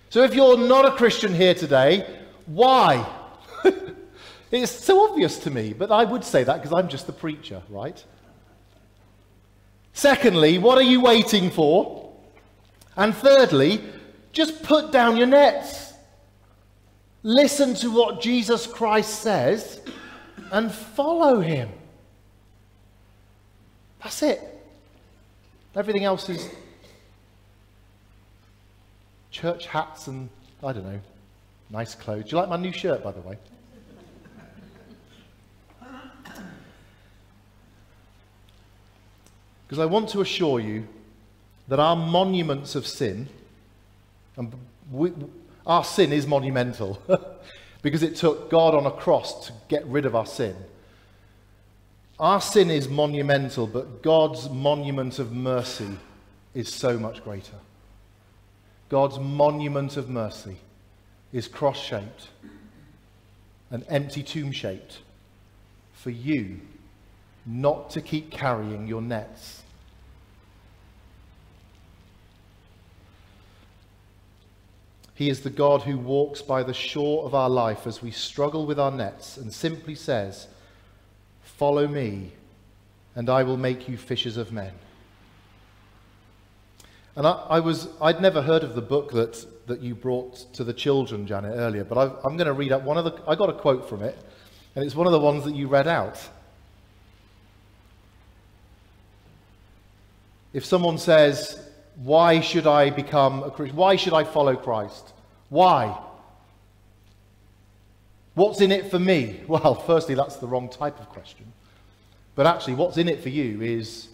So 0.09 0.23
if 0.23 0.33
you're 0.33 0.57
not 0.57 0.85
a 0.85 0.91
Christian 0.91 1.35
here 1.35 1.53
today, 1.53 2.09
why? 2.47 3.07
it's 4.51 4.71
so 4.71 5.07
obvious 5.07 5.37
to 5.39 5.51
me, 5.51 5.73
but 5.73 5.91
I 5.91 6.05
would 6.05 6.23
say 6.23 6.43
that 6.43 6.57
because 6.57 6.73
I'm 6.73 6.89
just 6.89 7.05
the 7.05 7.13
preacher, 7.13 7.61
right? 7.69 8.03
Secondly, 9.93 10.57
what 10.57 10.79
are 10.79 10.83
you 10.83 10.99
waiting 10.99 11.51
for? 11.51 12.11
And 12.97 13.13
thirdly, 13.13 13.83
just 14.31 14.63
put 14.63 14.91
down 14.91 15.17
your 15.17 15.27
nets. 15.27 15.93
Listen 17.21 17.75
to 17.75 17.91
what 17.91 18.21
Jesus 18.21 18.65
Christ 18.65 19.21
says 19.21 19.81
and 20.51 20.71
follow 20.71 21.41
him. 21.41 21.69
That's 24.01 24.23
it. 24.23 24.41
Everything 25.75 26.03
else 26.03 26.29
is 26.29 26.49
church 29.31 29.67
hats 29.67 30.07
and, 30.07 30.29
I 30.63 30.73
don't 30.73 30.83
know, 30.85 30.99
nice 31.69 31.95
clothes. 31.95 32.25
Do 32.25 32.31
you 32.31 32.37
like 32.37 32.49
my 32.49 32.57
new 32.57 32.71
shirt, 32.71 33.03
by 33.03 33.11
the 33.11 33.21
way? 33.21 33.37
Because 39.67 39.79
I 39.79 39.85
want 39.85 40.09
to 40.09 40.21
assure 40.21 40.59
you 40.59 40.87
that 41.67 41.79
our 41.79 41.95
monuments 41.95 42.73
of 42.73 42.87
sin, 42.87 43.29
and 44.35 44.51
we, 44.91 45.13
our 45.67 45.83
sin 45.83 46.11
is 46.11 46.25
monumental 46.25 46.99
because 47.83 48.01
it 48.01 48.15
took 48.15 48.49
God 48.49 48.73
on 48.73 48.87
a 48.87 48.91
cross 48.91 49.45
to 49.45 49.53
get 49.67 49.85
rid 49.85 50.07
of 50.07 50.15
our 50.15 50.25
sin. 50.25 50.55
Our 52.19 52.41
sin 52.41 52.69
is 52.69 52.89
monumental, 52.89 53.65
but 53.65 54.01
God's 54.01 54.49
monument 54.49 55.19
of 55.19 55.31
mercy 55.31 55.97
is 56.53 56.67
so 56.67 56.99
much 56.99 57.23
greater. 57.23 57.55
God's 58.89 59.19
monument 59.19 59.95
of 59.95 60.09
mercy 60.09 60.57
is 61.31 61.47
cross 61.47 61.79
shaped 61.79 62.27
and 63.71 63.85
empty 63.87 64.23
tomb 64.23 64.51
shaped 64.51 64.99
for 65.93 66.09
you 66.09 66.59
not 67.45 67.89
to 67.91 68.01
keep 68.01 68.31
carrying 68.31 68.87
your 68.87 69.01
nets. 69.01 69.63
He 75.13 75.29
is 75.29 75.41
the 75.41 75.49
God 75.49 75.81
who 75.81 75.97
walks 75.97 76.41
by 76.41 76.63
the 76.63 76.73
shore 76.73 77.25
of 77.25 77.35
our 77.35 77.49
life 77.49 77.85
as 77.85 78.01
we 78.01 78.11
struggle 78.11 78.65
with 78.65 78.79
our 78.79 78.91
nets 78.91 79.37
and 79.37 79.53
simply 79.53 79.95
says, 79.95 80.47
Follow 81.59 81.89
me, 81.89 82.31
and 83.15 83.29
I 83.29 83.43
will 83.43 83.57
make 83.57 83.89
you 83.89 83.97
fishers 83.97 84.37
of 84.37 84.53
men. 84.53 84.71
And 87.17 87.27
I, 87.27 87.31
I, 87.31 87.59
was, 87.59 87.89
I'd 88.01 88.21
never 88.21 88.41
heard 88.41 88.63
of 88.63 88.75
the 88.75 88.81
book 88.81 89.11
that, 89.11 89.45
that 89.67 89.81
you 89.81 89.93
brought 89.93 90.37
to 90.53 90.63
the 90.63 90.71
children, 90.71 91.27
Janet, 91.27 91.51
earlier, 91.53 91.83
but 91.83 91.97
I, 91.97 92.03
I'm 92.25 92.37
going 92.37 92.47
to 92.47 92.53
read 92.53 92.71
out 92.71 92.83
one 92.83 92.97
of 92.97 93.03
the, 93.03 93.21
I 93.27 93.35
got 93.35 93.49
a 93.49 93.53
quote 93.53 93.89
from 93.89 94.03
it, 94.03 94.17
and 94.73 94.85
it's 94.85 94.95
one 94.95 95.05
of 95.05 95.11
the 95.11 95.19
ones 95.19 95.43
that 95.43 95.53
you 95.53 95.67
read 95.67 95.85
out. 95.85 96.17
If 100.53 100.63
someone 100.63 100.97
says, 100.97 101.61
why 101.97 102.39
should 102.39 102.67
I 102.67 102.89
become 102.89 103.43
a 103.43 103.51
Christian? 103.51 103.75
Why 103.75 103.97
should 103.97 104.13
I 104.13 104.23
follow 104.23 104.55
Christ? 104.55 105.11
Why? 105.49 105.99
What's 108.39 108.61
in 108.61 108.71
it 108.71 108.89
for 108.89 108.99
me? 108.99 109.41
Well, 109.49 109.75
firstly, 109.75 110.15
that's 110.15 110.37
the 110.37 110.47
wrong 110.47 110.69
type 110.69 110.97
of 110.97 111.09
question. 111.09 111.51
But 112.35 112.47
actually, 112.47 112.75
what's 112.75 112.95
in 112.95 113.09
it 113.09 113.21
for 113.21 113.27
you 113.27 113.61
is 113.61 114.07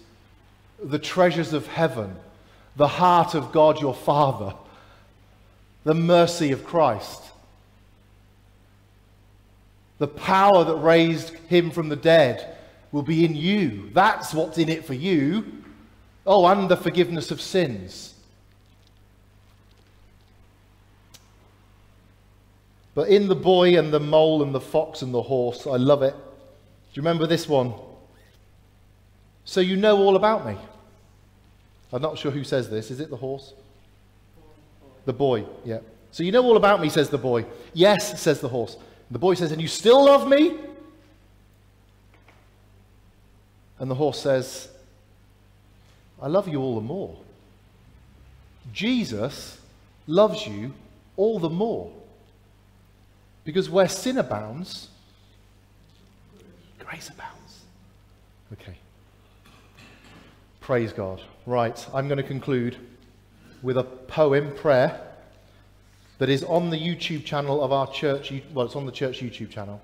the 0.84 0.98
treasures 0.98 1.54
of 1.54 1.68
heaven 1.68 2.16
the 2.76 2.88
heart 2.88 3.36
of 3.36 3.52
God 3.52 3.80
your 3.80 3.94
Father, 3.94 4.56
the 5.84 5.94
mercy 5.94 6.52
of 6.52 6.66
Christ, 6.66 7.22
the 10.00 10.08
power 10.08 10.64
that 10.64 10.76
raised 10.76 11.30
him 11.48 11.70
from 11.70 11.88
the 11.90 11.96
dead 11.96 12.58
will 12.92 13.04
be 13.04 13.24
in 13.24 13.36
you. 13.36 13.92
That's 13.94 14.34
what's 14.34 14.58
in 14.58 14.70
it 14.70 14.86
for 14.86 14.96
you. 14.96 15.62
Oh, 16.26 16.48
and 16.48 16.68
the 16.68 16.76
forgiveness 16.76 17.30
of 17.30 17.40
sins. 17.40 18.15
But 22.96 23.10
in 23.10 23.28
the 23.28 23.36
boy 23.36 23.78
and 23.78 23.94
the 23.94 24.00
mole 24.00 24.42
and 24.42 24.56
the 24.56 24.62
fox 24.62 25.02
and 25.02 25.14
the 25.14 25.22
horse, 25.22 25.68
I 25.68 25.76
love 25.76 26.02
it. 26.02 26.14
Do 26.14 26.20
you 26.94 27.02
remember 27.02 27.28
this 27.28 27.48
one? 27.48 27.74
So 29.44 29.60
you 29.60 29.76
know 29.76 29.98
all 29.98 30.16
about 30.16 30.48
me. 30.48 30.58
I'm 31.92 32.02
not 32.02 32.18
sure 32.18 32.32
who 32.32 32.44
says 32.44 32.70
this. 32.70 32.90
Is 32.90 33.00
it 33.02 33.10
the 33.10 33.18
horse? 33.18 33.54
The 35.06 35.14
boy, 35.14 35.46
yeah. 35.64 35.80
So 36.12 36.24
you 36.24 36.32
know 36.32 36.44
all 36.44 36.58
about 36.58 36.82
me, 36.82 36.90
says 36.90 37.10
the 37.10 37.18
boy. 37.18 37.46
Yes, 37.74 38.20
says 38.20 38.40
the 38.40 38.48
horse. 38.48 38.78
The 39.12 39.20
boy 39.20 39.36
says, 39.36 39.52
And 39.52 39.62
you 39.62 39.68
still 39.68 40.06
love 40.06 40.28
me? 40.28 40.58
And 43.78 43.92
the 43.92 43.96
horse 43.96 44.22
says, 44.22 44.70
I 46.22 46.28
love 46.28 46.48
you 46.48 46.62
all 46.62 46.76
the 46.76 46.82
more. 46.82 47.16
Jesus 48.74 49.60
loves 50.08 50.48
you 50.48 50.74
all 51.18 51.40
the 51.40 51.50
more. 51.50 51.92
Because 53.46 53.70
where 53.70 53.88
sin 53.88 54.18
abounds, 54.18 54.90
grace 56.80 57.10
abounds. 57.10 57.62
Okay. 58.54 58.76
Praise 60.60 60.92
God. 60.92 61.22
Right, 61.46 61.88
I'm 61.94 62.08
going 62.08 62.18
to 62.18 62.24
conclude 62.24 62.76
with 63.62 63.78
a 63.78 63.84
poem 63.84 64.54
prayer 64.56 65.00
that 66.18 66.28
is 66.28 66.44
on 66.44 66.72
the 66.72 66.78
YouTube 66.78 67.24
channel 67.24 67.64
of 67.64 67.72
our 67.72 67.92
church. 67.92 68.34
Well, 68.52 68.66
it's 68.66 68.76
on 68.76 68.88
the 68.88 68.92
church 68.92 69.22
YouTube 69.22 69.52
channel. 69.52 69.80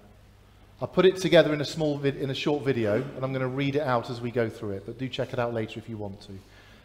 I 0.82 0.88
put 0.88 1.06
it 1.06 1.18
together 1.18 1.54
in 1.54 1.62
a 1.62 1.66
small 1.66 2.00
vid, 2.00 2.18
in 2.18 2.32
a 2.32 2.34
short 2.34 2.64
video, 2.64 2.96
and 2.96 3.24
I'm 3.24 3.32
going 3.32 3.42
to 3.42 3.48
read 3.48 3.76
it 3.76 3.82
out 3.82 4.10
as 4.10 4.20
we 4.20 4.32
go 4.32 4.50
through 4.50 4.72
it. 4.72 4.84
But 4.88 4.98
do 4.98 5.08
check 5.08 5.34
it 5.34 5.40
out 5.40 5.54
later 5.54 5.80
if 5.80 5.88
you 5.88 5.98
want 5.98 6.20
to. 6.22 6.32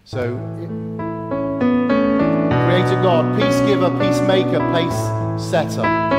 So, 0.04 0.36
Creator 2.66 3.02
God, 3.02 3.40
peace 3.40 3.60
giver, 3.60 3.88
peacemaker, 3.98 4.60
pace 4.74 5.42
setter, 5.42 6.15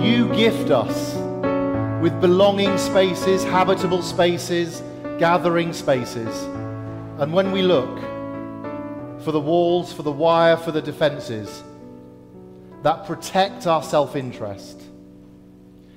you 0.00 0.28
gift 0.34 0.70
us 0.70 1.14
with 2.02 2.20
belonging 2.20 2.76
spaces, 2.78 3.42
habitable 3.44 4.02
spaces, 4.02 4.82
gathering 5.18 5.72
spaces. 5.72 6.42
And 7.18 7.32
when 7.32 7.50
we 7.50 7.62
look 7.62 7.98
for 9.22 9.32
the 9.32 9.40
walls, 9.40 9.92
for 9.92 10.02
the 10.02 10.12
wire, 10.12 10.56
for 10.56 10.70
the 10.70 10.82
defenses 10.82 11.62
that 12.82 13.06
protect 13.06 13.66
our 13.66 13.82
self 13.82 14.14
interest, 14.14 14.82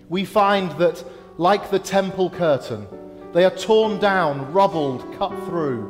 we 0.07 0.25
find 0.25 0.71
that, 0.79 1.03
like 1.37 1.69
the 1.69 1.79
temple 1.79 2.29
curtain, 2.29 2.87
they 3.33 3.45
are 3.45 3.55
torn 3.55 3.99
down, 3.99 4.51
rubbled, 4.51 5.01
cut 5.17 5.31
through. 5.45 5.83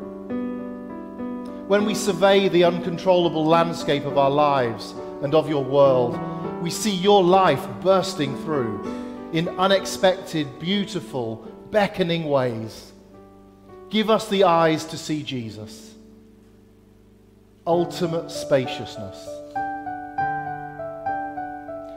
When 1.67 1.85
we 1.85 1.93
survey 1.93 2.49
the 2.49 2.63
uncontrollable 2.63 3.45
landscape 3.45 4.05
of 4.05 4.17
our 4.17 4.31
lives 4.31 4.93
and 5.21 5.35
of 5.35 5.47
your 5.47 5.63
world, 5.63 6.15
we 6.61 6.69
see 6.69 6.93
your 6.93 7.23
life 7.23 7.65
bursting 7.81 8.35
through 8.43 8.83
in 9.31 9.47
unexpected, 9.59 10.59
beautiful, 10.59 11.37
beckoning 11.71 12.25
ways. 12.25 12.91
Give 13.89 14.09
us 14.09 14.27
the 14.27 14.43
eyes 14.43 14.85
to 14.85 14.97
see 14.97 15.23
Jesus. 15.23 15.95
Ultimate 17.65 18.29
spaciousness. 18.29 19.25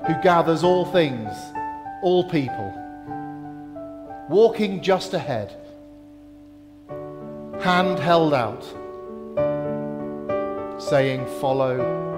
Who 0.07 0.21
gathers 0.23 0.63
all 0.63 0.85
things, 0.85 1.31
all 2.03 2.29
people. 2.29 2.79
Walking 4.29 4.83
just 4.83 5.15
ahead. 5.15 5.57
Hand 7.61 7.99
held 7.99 8.35
out. 8.35 8.63
Saying, 10.81 11.27
Follow 11.41 12.12